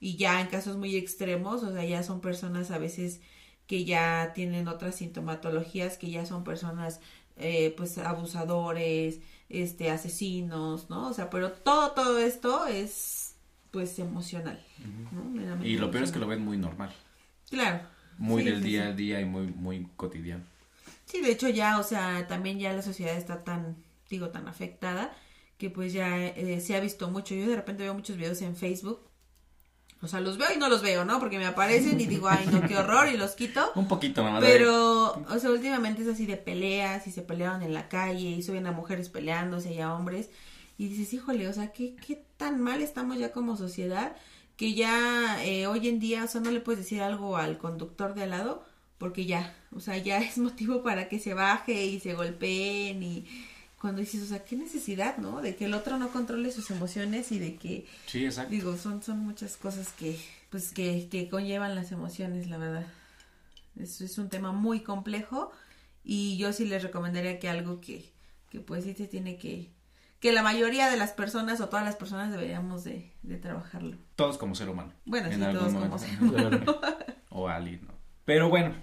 y 0.00 0.16
ya 0.16 0.40
en 0.42 0.48
casos 0.48 0.76
muy 0.76 0.96
extremos, 0.96 1.62
o 1.62 1.72
sea, 1.72 1.84
ya 1.84 2.02
son 2.02 2.20
personas 2.20 2.70
a 2.70 2.78
veces 2.78 3.20
que 3.66 3.84
ya 3.84 4.32
tienen 4.34 4.68
otras 4.68 4.96
sintomatologías, 4.96 5.98
que 5.98 6.10
ya 6.10 6.26
son 6.26 6.44
personas 6.44 7.00
eh, 7.36 7.74
pues 7.76 7.98
abusadores, 7.98 9.20
este 9.48 9.90
asesinos, 9.90 10.90
¿no? 10.90 11.08
O 11.08 11.12
sea, 11.14 11.30
pero 11.30 11.52
todo 11.52 11.92
todo 11.92 12.18
esto 12.18 12.66
es 12.66 13.34
pues 13.70 13.98
emocional. 13.98 14.64
¿no? 15.12 15.64
Y 15.64 15.76
lo 15.78 15.90
peor 15.90 16.04
es 16.04 16.12
que 16.12 16.18
lo 16.18 16.26
ven 16.26 16.44
muy 16.44 16.56
normal. 16.56 16.92
Claro. 17.50 17.80
Muy 18.18 18.42
Sí, 18.42 18.50
del 18.50 18.62
día 18.62 18.82
sí. 18.84 18.88
a 18.88 18.92
día 18.92 19.20
y 19.20 19.24
muy 19.24 19.48
muy 19.48 19.86
cotidiano. 19.96 20.44
Sí, 21.04 21.20
de 21.20 21.30
hecho 21.32 21.48
ya, 21.48 21.78
o 21.78 21.82
sea, 21.82 22.26
también 22.26 22.58
ya 22.58 22.72
la 22.72 22.82
sociedad 22.82 23.16
está 23.16 23.44
tan, 23.44 23.76
digo, 24.10 24.30
tan 24.30 24.48
afectada 24.48 25.14
que 25.58 25.70
pues 25.70 25.92
ya 25.92 26.26
eh, 26.26 26.60
se 26.60 26.76
ha 26.76 26.80
visto 26.80 27.10
mucho. 27.10 27.34
Yo 27.34 27.46
de 27.48 27.56
repente 27.56 27.82
veo 27.82 27.94
muchos 27.94 28.16
videos 28.16 28.42
en 28.42 28.56
Facebook. 28.56 29.00
O 30.02 30.08
sea, 30.08 30.20
los 30.20 30.36
veo 30.38 30.48
y 30.54 30.58
no 30.58 30.68
los 30.68 30.82
veo, 30.82 31.04
¿no? 31.04 31.18
Porque 31.18 31.38
me 31.38 31.46
aparecen 31.46 32.00
y 32.00 32.06
digo, 32.06 32.28
ay, 32.28 32.46
no, 32.52 32.60
qué 32.68 32.76
horror, 32.76 33.08
y 33.08 33.16
los 33.16 33.32
quito. 33.32 33.72
Un 33.74 33.88
poquito, 33.88 34.22
mamá. 34.22 34.40
Pero, 34.40 35.24
o 35.28 35.38
sea, 35.38 35.50
últimamente 35.50 36.02
es 36.02 36.08
así 36.08 36.26
de 36.26 36.36
peleas 36.36 37.06
y 37.06 37.12
se 37.12 37.22
peleaban 37.22 37.62
en 37.62 37.72
la 37.72 37.88
calle 37.88 38.28
y 38.28 38.42
suben 38.42 38.66
a 38.66 38.72
mujeres 38.72 39.08
peleándose 39.08 39.72
y 39.72 39.80
a 39.80 39.94
hombres. 39.94 40.30
Y 40.78 40.88
dices, 40.88 41.14
híjole, 41.14 41.48
o 41.48 41.52
sea, 41.52 41.72
¿qué, 41.72 41.96
qué 41.96 42.22
tan 42.36 42.60
mal 42.60 42.82
estamos 42.82 43.18
ya 43.18 43.32
como 43.32 43.56
sociedad 43.56 44.14
que 44.56 44.74
ya 44.74 45.44
eh, 45.44 45.66
hoy 45.66 45.88
en 45.88 46.00
día, 46.00 46.24
o 46.24 46.28
sea, 46.28 46.40
no 46.40 46.50
le 46.50 46.60
puedes 46.60 46.80
decir 46.80 47.02
algo 47.02 47.36
al 47.36 47.58
conductor 47.58 48.14
de 48.14 48.24
al 48.24 48.30
lado 48.30 48.64
porque 48.98 49.26
ya, 49.26 49.54
o 49.74 49.80
sea, 49.80 49.98
ya 49.98 50.18
es 50.18 50.38
motivo 50.38 50.82
para 50.82 51.08
que 51.08 51.18
se 51.18 51.34
baje 51.34 51.84
y 51.84 52.00
se 52.00 52.14
golpeen 52.14 53.02
y 53.02 53.26
cuando 53.86 54.00
dices, 54.00 54.20
o 54.24 54.26
sea, 54.26 54.42
qué 54.44 54.56
necesidad, 54.56 55.16
¿no? 55.18 55.40
De 55.40 55.54
que 55.54 55.66
el 55.66 55.74
otro 55.74 55.96
no 55.96 56.08
controle 56.08 56.50
sus 56.50 56.72
emociones 56.72 57.30
y 57.30 57.38
de 57.38 57.54
que 57.54 57.86
Sí, 58.06 58.24
exacto. 58.24 58.50
Digo, 58.50 58.76
son, 58.76 59.00
son 59.00 59.20
muchas 59.20 59.56
cosas 59.56 59.92
que, 59.92 60.18
pues, 60.50 60.72
que, 60.72 61.06
que 61.08 61.28
conllevan 61.28 61.76
las 61.76 61.92
emociones, 61.92 62.48
la 62.48 62.58
verdad. 62.58 62.84
Es, 63.78 64.00
es 64.00 64.18
un 64.18 64.28
tema 64.28 64.50
muy 64.50 64.80
complejo 64.80 65.52
y 66.02 66.36
yo 66.36 66.52
sí 66.52 66.64
les 66.64 66.82
recomendaría 66.82 67.38
que 67.38 67.48
algo 67.48 67.80
que, 67.80 68.10
que 68.50 68.58
pues 68.58 68.82
sí 68.82 68.94
se 68.94 69.06
tiene 69.06 69.38
que, 69.38 69.70
que 70.18 70.32
la 70.32 70.42
mayoría 70.42 70.90
de 70.90 70.96
las 70.96 71.12
personas 71.12 71.60
o 71.60 71.68
todas 71.68 71.84
las 71.84 71.94
personas 71.94 72.32
deberíamos 72.32 72.82
de, 72.82 73.12
de 73.22 73.36
trabajarlo. 73.36 73.96
Todos 74.16 74.36
como 74.36 74.56
ser 74.56 74.68
humano. 74.68 74.92
Bueno, 75.04 75.28
En 75.28 75.34
sí, 75.34 75.40
todos 75.40 75.72
como 75.72 75.86
momento. 75.86 75.98
ser 75.98 76.20
humano. 76.22 76.80
o 77.28 77.48
alguien, 77.48 77.82
¿no? 77.86 77.94
Pero 78.24 78.48
bueno, 78.48 78.74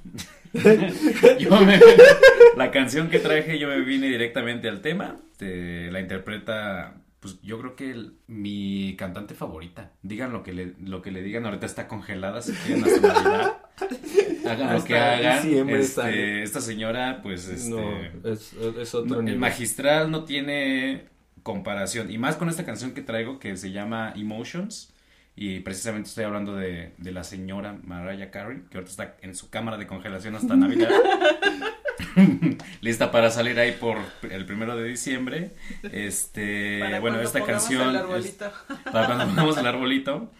yo 1.39 1.61
me- 1.61 1.79
la 2.57 2.71
canción 2.71 3.09
que 3.09 3.19
traje 3.19 3.57
yo 3.59 3.67
me 3.67 3.81
vine 3.81 4.07
directamente 4.07 4.69
al 4.69 4.81
tema. 4.81 5.17
Te- 5.37 5.91
la 5.91 5.99
interpreta, 5.99 6.95
pues 7.19 7.41
yo 7.41 7.59
creo 7.59 7.75
que 7.75 7.91
el- 7.91 8.13
mi 8.27 8.95
cantante 8.97 9.33
favorita. 9.33 9.91
Digan 10.01 10.31
lo 10.33 10.43
que 10.43 10.53
le, 10.53 10.73
lo 10.83 11.01
que 11.01 11.11
le 11.11 11.21
digan, 11.23 11.45
ahorita 11.45 11.65
está 11.65 11.87
congelada, 11.87 12.41
si 12.41 12.51
quieren 12.53 12.83
hasta 12.83 13.07
Navidad. 13.13 13.53
Hagan 14.45 14.73
lo 14.75 14.83
que 14.83 14.97
hagan. 14.97 15.69
Este, 15.69 16.43
esta 16.43 16.61
señora, 16.61 17.21
pues, 17.23 17.47
este, 17.47 17.69
No, 17.69 18.29
es, 18.29 18.53
es 18.77 18.93
otro 18.93 19.21
no, 19.21 19.27
el 19.27 19.37
magistral 19.39 20.11
no 20.11 20.25
tiene 20.25 21.05
comparación. 21.43 22.11
Y 22.11 22.17
más 22.17 22.35
con 22.35 22.49
esta 22.49 22.65
canción 22.65 22.91
que 22.93 23.01
traigo 23.01 23.39
que 23.39 23.57
se 23.57 23.71
llama 23.71 24.13
Emotions. 24.15 24.92
Y 25.35 25.61
precisamente 25.61 26.09
estoy 26.09 26.25
hablando 26.25 26.55
de, 26.55 26.93
de 26.97 27.11
la 27.11 27.23
señora 27.23 27.75
Mariah 27.83 28.29
Carey, 28.29 28.61
que 28.69 28.77
ahorita 28.77 28.91
está 28.91 29.17
en 29.21 29.35
su 29.35 29.49
cámara 29.49 29.77
de 29.77 29.87
congelación 29.87 30.35
hasta 30.35 30.55
Navidad. 30.55 30.89
Lista 32.81 33.11
para 33.11 33.31
salir 33.31 33.57
ahí 33.59 33.71
por 33.73 33.97
el 34.29 34.45
primero 34.45 34.75
de 34.75 34.83
diciembre. 34.87 35.51
Este, 35.91 36.79
Para 36.79 36.99
bueno, 36.99 37.19
esta 37.21 37.43
canción. 37.43 37.89
el 37.89 37.95
es- 37.95 38.01
arbolito. 38.01 38.51
para 38.91 39.05
cuando 39.07 39.25
pongamos 39.25 39.57
el 39.57 39.67
arbolito. 39.67 40.31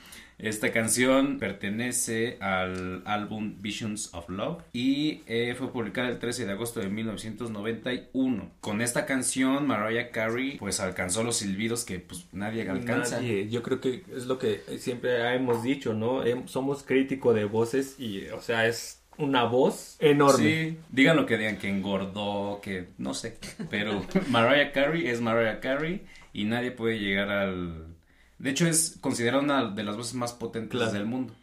Esta 0.43 0.73
canción 0.73 1.39
pertenece 1.39 2.37
al 2.41 3.01
álbum 3.05 3.55
Visions 3.61 4.13
of 4.13 4.27
Love 4.27 4.61
y 4.73 5.21
eh, 5.25 5.55
fue 5.57 5.71
publicada 5.71 6.09
el 6.09 6.19
13 6.19 6.45
de 6.45 6.51
agosto 6.51 6.81
de 6.81 6.89
1991. 6.89 8.51
Con 8.59 8.81
esta 8.81 9.05
canción 9.05 9.65
Mariah 9.65 10.11
Carey 10.11 10.57
pues 10.57 10.81
alcanzó 10.81 11.23
los 11.23 11.37
silbidos 11.37 11.85
que 11.85 11.99
pues 11.99 12.27
nadie 12.33 12.69
alcanza. 12.69 13.21
Nadie, 13.21 13.47
yo 13.49 13.63
creo 13.63 13.79
que 13.79 14.03
es 14.13 14.25
lo 14.25 14.37
que 14.37 14.61
siempre 14.79 15.33
hemos 15.33 15.63
dicho, 15.63 15.93
¿no? 15.93 16.23
Somos 16.45 16.83
crítico 16.83 17.33
de 17.33 17.45
voces 17.45 17.97
y, 17.97 18.27
o 18.27 18.41
sea, 18.41 18.67
es 18.67 19.01
una 19.17 19.45
voz 19.45 19.95
enorme. 19.99 20.43
Sí, 20.43 20.77
digan 20.89 21.15
lo 21.15 21.25
que 21.25 21.37
digan, 21.37 21.57
que 21.57 21.69
engordó, 21.69 22.59
que 22.61 22.87
no 22.97 23.13
sé, 23.13 23.37
pero 23.69 24.05
Mariah 24.29 24.73
Carey 24.73 25.07
es 25.07 25.21
Mariah 25.21 25.61
Carey 25.61 26.01
y 26.33 26.45
nadie 26.45 26.71
puede 26.71 26.99
llegar 26.99 27.29
al... 27.29 27.92
De 28.43 28.49
hecho 28.49 28.67
es 28.67 28.97
considerada 28.99 29.41
una 29.41 29.69
de 29.71 29.83
las 29.83 29.95
voces 29.95 30.13
más 30.15 30.33
potentes 30.33 30.77
Claro. 30.79 30.91
del 30.93 31.05
mundo. 31.05 31.33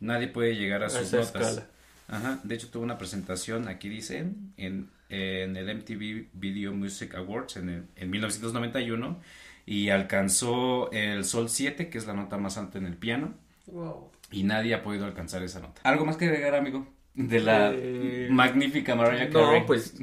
Nadie 0.00 0.28
puede 0.28 0.54
llegar 0.54 0.82
a 0.84 0.90
sus 0.90 1.02
esa 1.02 1.16
notas. 1.18 1.48
escala. 1.48 1.66
Ajá, 2.08 2.40
de 2.44 2.54
hecho 2.54 2.68
tuvo 2.68 2.82
una 2.82 2.98
presentación, 2.98 3.68
aquí 3.68 3.88
dice, 3.88 4.26
en, 4.58 4.90
en 5.08 5.56
el 5.56 5.68
MTV 5.78 6.28
Video 6.34 6.74
Music 6.74 7.14
Awards 7.14 7.56
en, 7.56 7.68
el- 7.70 7.84
en 7.96 8.10
1991 8.10 9.18
y 9.64 9.88
alcanzó 9.88 10.90
el 10.92 11.24
Sol 11.24 11.48
7, 11.48 11.88
que 11.88 11.96
es 11.98 12.06
la 12.06 12.12
nota 12.14 12.36
más 12.36 12.58
alta 12.58 12.76
en 12.78 12.84
el 12.86 12.96
piano, 12.96 13.32
Wow. 13.66 14.10
y 14.30 14.42
nadie 14.42 14.74
ha 14.74 14.82
podido 14.82 15.06
alcanzar 15.06 15.42
esa 15.42 15.60
nota. 15.60 15.80
¿Algo 15.84 16.04
más 16.04 16.16
que 16.18 16.26
agregar, 16.26 16.54
amigo? 16.54 16.86
De 17.14 17.40
la 17.40 17.70
Eh, 17.74 18.28
magnífica 18.30 18.94
Mariah 18.94 19.30
Carey. 19.30 19.60
No, 19.60 19.66
pues, 19.66 19.94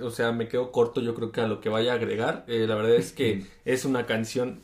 o 0.00 0.10
sea, 0.10 0.32
me 0.32 0.46
quedo 0.48 0.70
corto 0.72 1.00
yo 1.02 1.14
creo 1.14 1.32
que 1.32 1.40
a 1.42 1.46
lo 1.48 1.60
que 1.60 1.68
vaya 1.68 1.92
a 1.92 1.96
agregar. 1.96 2.44
Eh, 2.48 2.66
la 2.66 2.74
verdad 2.76 2.94
es 2.94 3.12
que 3.12 3.44
es 3.66 3.84
una 3.84 4.06
canción 4.06 4.60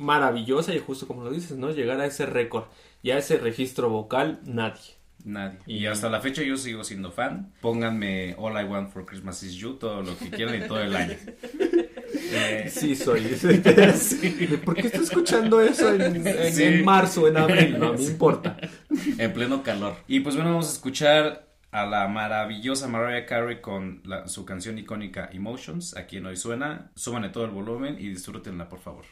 maravillosa 0.00 0.74
y 0.74 0.78
justo 0.80 1.06
como 1.06 1.22
lo 1.24 1.30
dices, 1.30 1.56
¿no? 1.56 1.70
Llegar 1.70 2.00
a 2.00 2.06
ese 2.06 2.26
récord 2.26 2.64
y 3.02 3.10
a 3.10 3.18
ese 3.18 3.38
registro 3.38 3.88
vocal, 3.90 4.40
nadie. 4.44 4.80
Nadie. 5.24 5.58
Y 5.66 5.84
hasta 5.86 6.08
la 6.08 6.20
fecha 6.20 6.42
yo 6.42 6.56
sigo 6.56 6.82
siendo 6.82 7.12
fan. 7.12 7.52
Pónganme 7.60 8.34
All 8.38 8.58
I 8.60 8.64
Want 8.64 8.90
for 8.90 9.04
Christmas 9.04 9.42
is 9.42 9.54
You, 9.54 9.74
todo 9.74 10.02
lo 10.02 10.16
que 10.16 10.30
quieran 10.30 10.62
y 10.62 10.66
todo 10.66 10.80
el 10.80 10.96
año. 10.96 11.14
Eh, 12.32 12.70
Sí, 12.72 12.94
soy. 12.94 13.22
¿Por 14.64 14.74
qué 14.76 14.86
estoy 14.86 15.02
escuchando 15.04 15.60
eso 15.60 15.92
en, 15.92 16.24
en- 16.26 16.52
Sí. 16.52 16.62
en 16.64 16.84
marzo, 16.84 17.26
en 17.26 17.36
abril? 17.36 17.78
No 17.78 17.92
me 17.94 18.02
importa. 18.04 18.56
en 19.18 19.32
pleno 19.32 19.62
calor. 19.62 19.96
Y 20.06 20.20
pues 20.20 20.36
bueno, 20.36 20.50
vamos 20.50 20.68
a 20.68 20.72
escuchar 20.72 21.48
a 21.72 21.86
la 21.86 22.06
maravillosa 22.08 22.88
Mariah 22.88 23.26
Carey 23.26 23.60
con 23.60 24.02
la- 24.04 24.28
su 24.28 24.44
canción 24.44 24.78
icónica 24.78 25.28
Emotions, 25.32 25.96
aquí 25.96 26.18
en 26.18 26.26
Hoy 26.26 26.36
Suena. 26.36 26.90
Súbanle 26.94 27.30
todo 27.30 27.44
el 27.44 27.50
volumen 27.50 27.96
y 27.98 28.08
disfrútenla, 28.08 28.68
por 28.68 28.80
favor. 28.80 29.04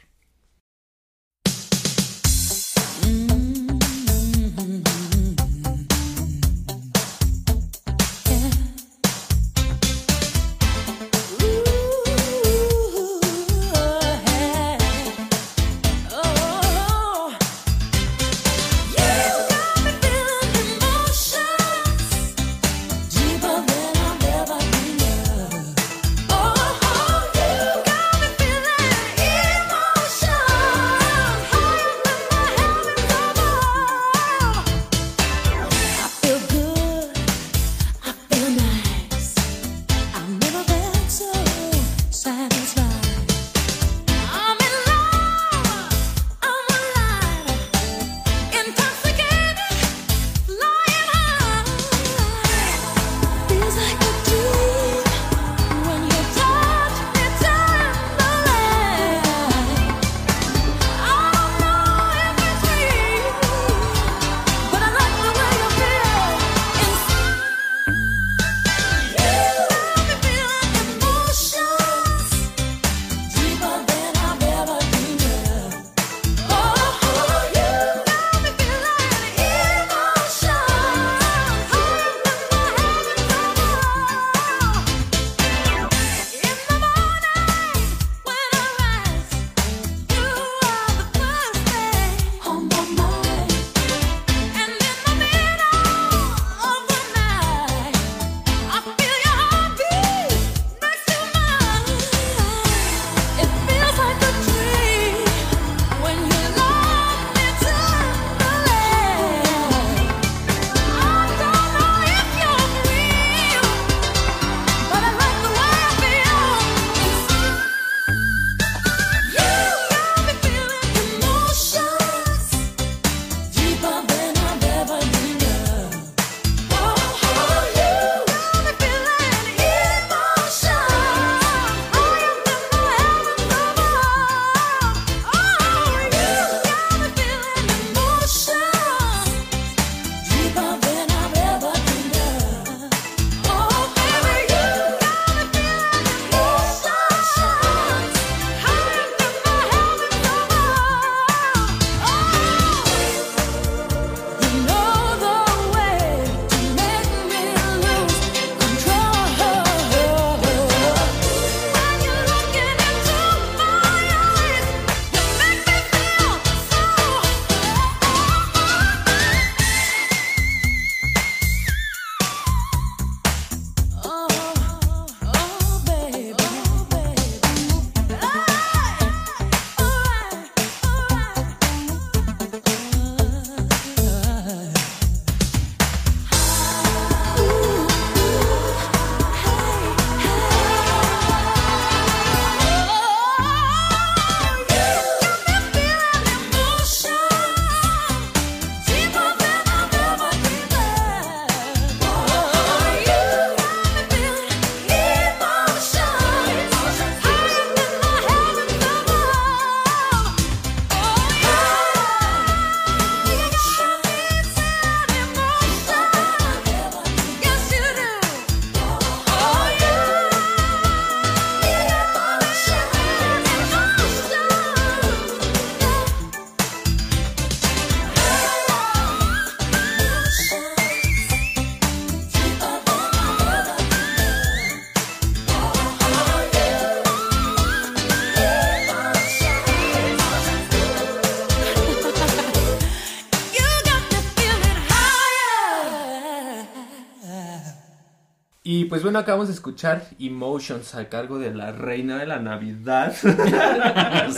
Bueno, 249.09 249.21
acabamos 249.21 249.49
de 249.49 249.55
escuchar 249.55 250.07
Emotions 250.19 250.95
a 250.95 251.09
cargo 251.09 251.39
de 251.39 251.55
la 251.55 251.73
reina 251.73 252.19
de 252.19 252.27
la 252.27 252.39
Navidad. 252.41 253.17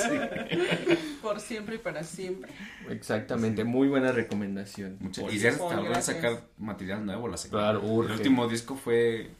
Por 1.22 1.40
siempre 1.40 1.74
y 1.74 1.78
para 1.78 2.02
siempre. 2.04 2.50
Exactamente, 2.88 3.64
muy 3.64 3.88
buena 3.88 4.12
recomendación. 4.12 4.96
Mucha- 5.00 5.22
Por- 5.22 5.32
y 5.34 5.38
ya 5.38 5.50
gracias. 5.52 6.04
sacar 6.04 6.40
material 6.58 7.04
nuevo 7.04 7.26
la. 7.28 7.36
Claro, 7.36 7.82
urge. 7.82 8.12
El 8.12 8.18
último 8.18 8.46
disco 8.48 8.76
fue 8.76 9.30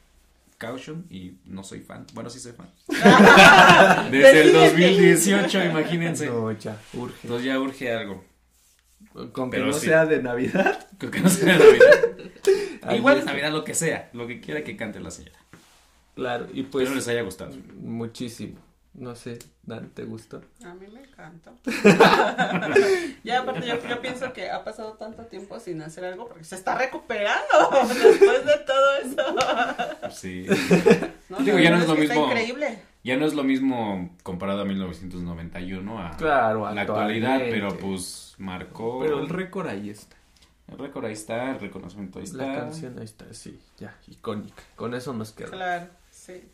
Caution 0.59 1.07
y 1.11 1.35
no 1.47 1.63
soy 1.65 1.81
fan. 1.81 2.07
Bueno, 2.13 2.29
sí 2.29 2.39
soy 2.41 2.53
fan. 2.53 2.69
Desde 4.11 4.43
el 4.43 4.53
2018, 4.53 5.65
imagínense. 5.65 6.27
No, 6.27 6.51
ya, 6.53 6.77
urge. 6.95 7.15
Entonces 7.23 7.47
ya 7.47 7.59
urge 7.61 7.93
algo. 7.95 8.25
Con 9.33 9.51
que 9.51 9.57
Pero 9.59 9.69
no 9.69 9.73
sí. 9.73 9.87
sea 9.87 10.05
de 10.07 10.23
Navidad. 10.23 10.87
Creo 10.99 11.11
que 11.13 11.21
no 11.21 11.29
sea 11.31 11.57
Navidad. 11.57 12.11
Igual 12.93 13.19
es. 13.19 13.25
Navidad 13.25 13.53
lo 13.53 13.65
que 13.65 13.75
sea, 13.75 14.11
lo 14.13 14.27
que 14.27 14.41
quiera 14.41 14.65
que 14.65 14.77
cante 14.77 15.01
la 15.01 15.11
señora. 15.11 15.39
Claro, 16.15 16.47
y 16.53 16.65
pues 16.65 16.85
Espero 16.85 16.97
les 16.97 17.09
haya 17.09 17.23
gustado. 17.23 17.53
muchísimo. 17.81 18.59
No 18.93 19.15
sé, 19.15 19.39
Dan, 19.63 19.91
¿te 19.91 20.05
gustó? 20.05 20.43
A 20.65 20.75
mí 20.75 20.87
me 20.93 21.01
encanta. 21.01 21.53
ya, 23.25 23.41
aparte, 23.41 23.67
yo, 23.67 23.89
yo 23.89 24.01
pienso 24.01 24.33
que 24.33 24.51
ha 24.51 24.65
pasado 24.65 24.95
tanto 24.95 25.23
tiempo 25.27 25.61
sin 25.61 25.81
hacer 25.81 26.05
algo 26.05 26.27
porque 26.27 26.43
se 26.43 26.57
está 26.57 26.77
recuperando 26.77 27.71
después 27.89 28.45
de 28.45 28.59
todo 28.67 28.97
eso. 29.05 30.11
Sí. 30.11 30.45
No, 31.29 31.39
Digo, 31.39 31.59
ya 31.59 31.71
no 31.71 31.79
verdad 31.79 31.83
es 31.83 31.89
lo 31.89 31.95
mismo. 31.95 32.15
Está 32.15 32.17
increíble. 32.17 32.79
Ya 33.05 33.17
no 33.17 33.27
es 33.27 33.35
lo 33.35 33.45
mismo 33.45 34.11
comparado 34.25 34.63
a 34.63 34.65
1991 34.65 35.99
a 36.01 36.17
Claro, 36.17 36.75
la 36.75 36.81
actualidad, 36.83 37.39
pero 37.49 37.79
pues 37.79 38.35
marcó. 38.39 38.99
Pero 39.01 39.21
el 39.21 39.29
récord 39.29 39.69
ahí 39.69 39.91
está. 39.91 40.17
El 40.71 40.79
récord 40.79 41.05
ahí 41.05 41.13
está, 41.13 41.51
el 41.51 41.61
reconocimiento 41.61 42.19
ahí 42.19 42.25
está. 42.25 42.47
La 42.47 42.55
canción 42.61 42.99
ahí 42.99 43.05
está, 43.05 43.33
sí, 43.35 43.61
ya, 43.77 43.99
icónica. 44.07 44.63
Con 44.77 44.95
eso 44.95 45.13
nos 45.13 45.33
queda. 45.33 45.51
Claro, 45.51 45.89
sí. 46.11 46.49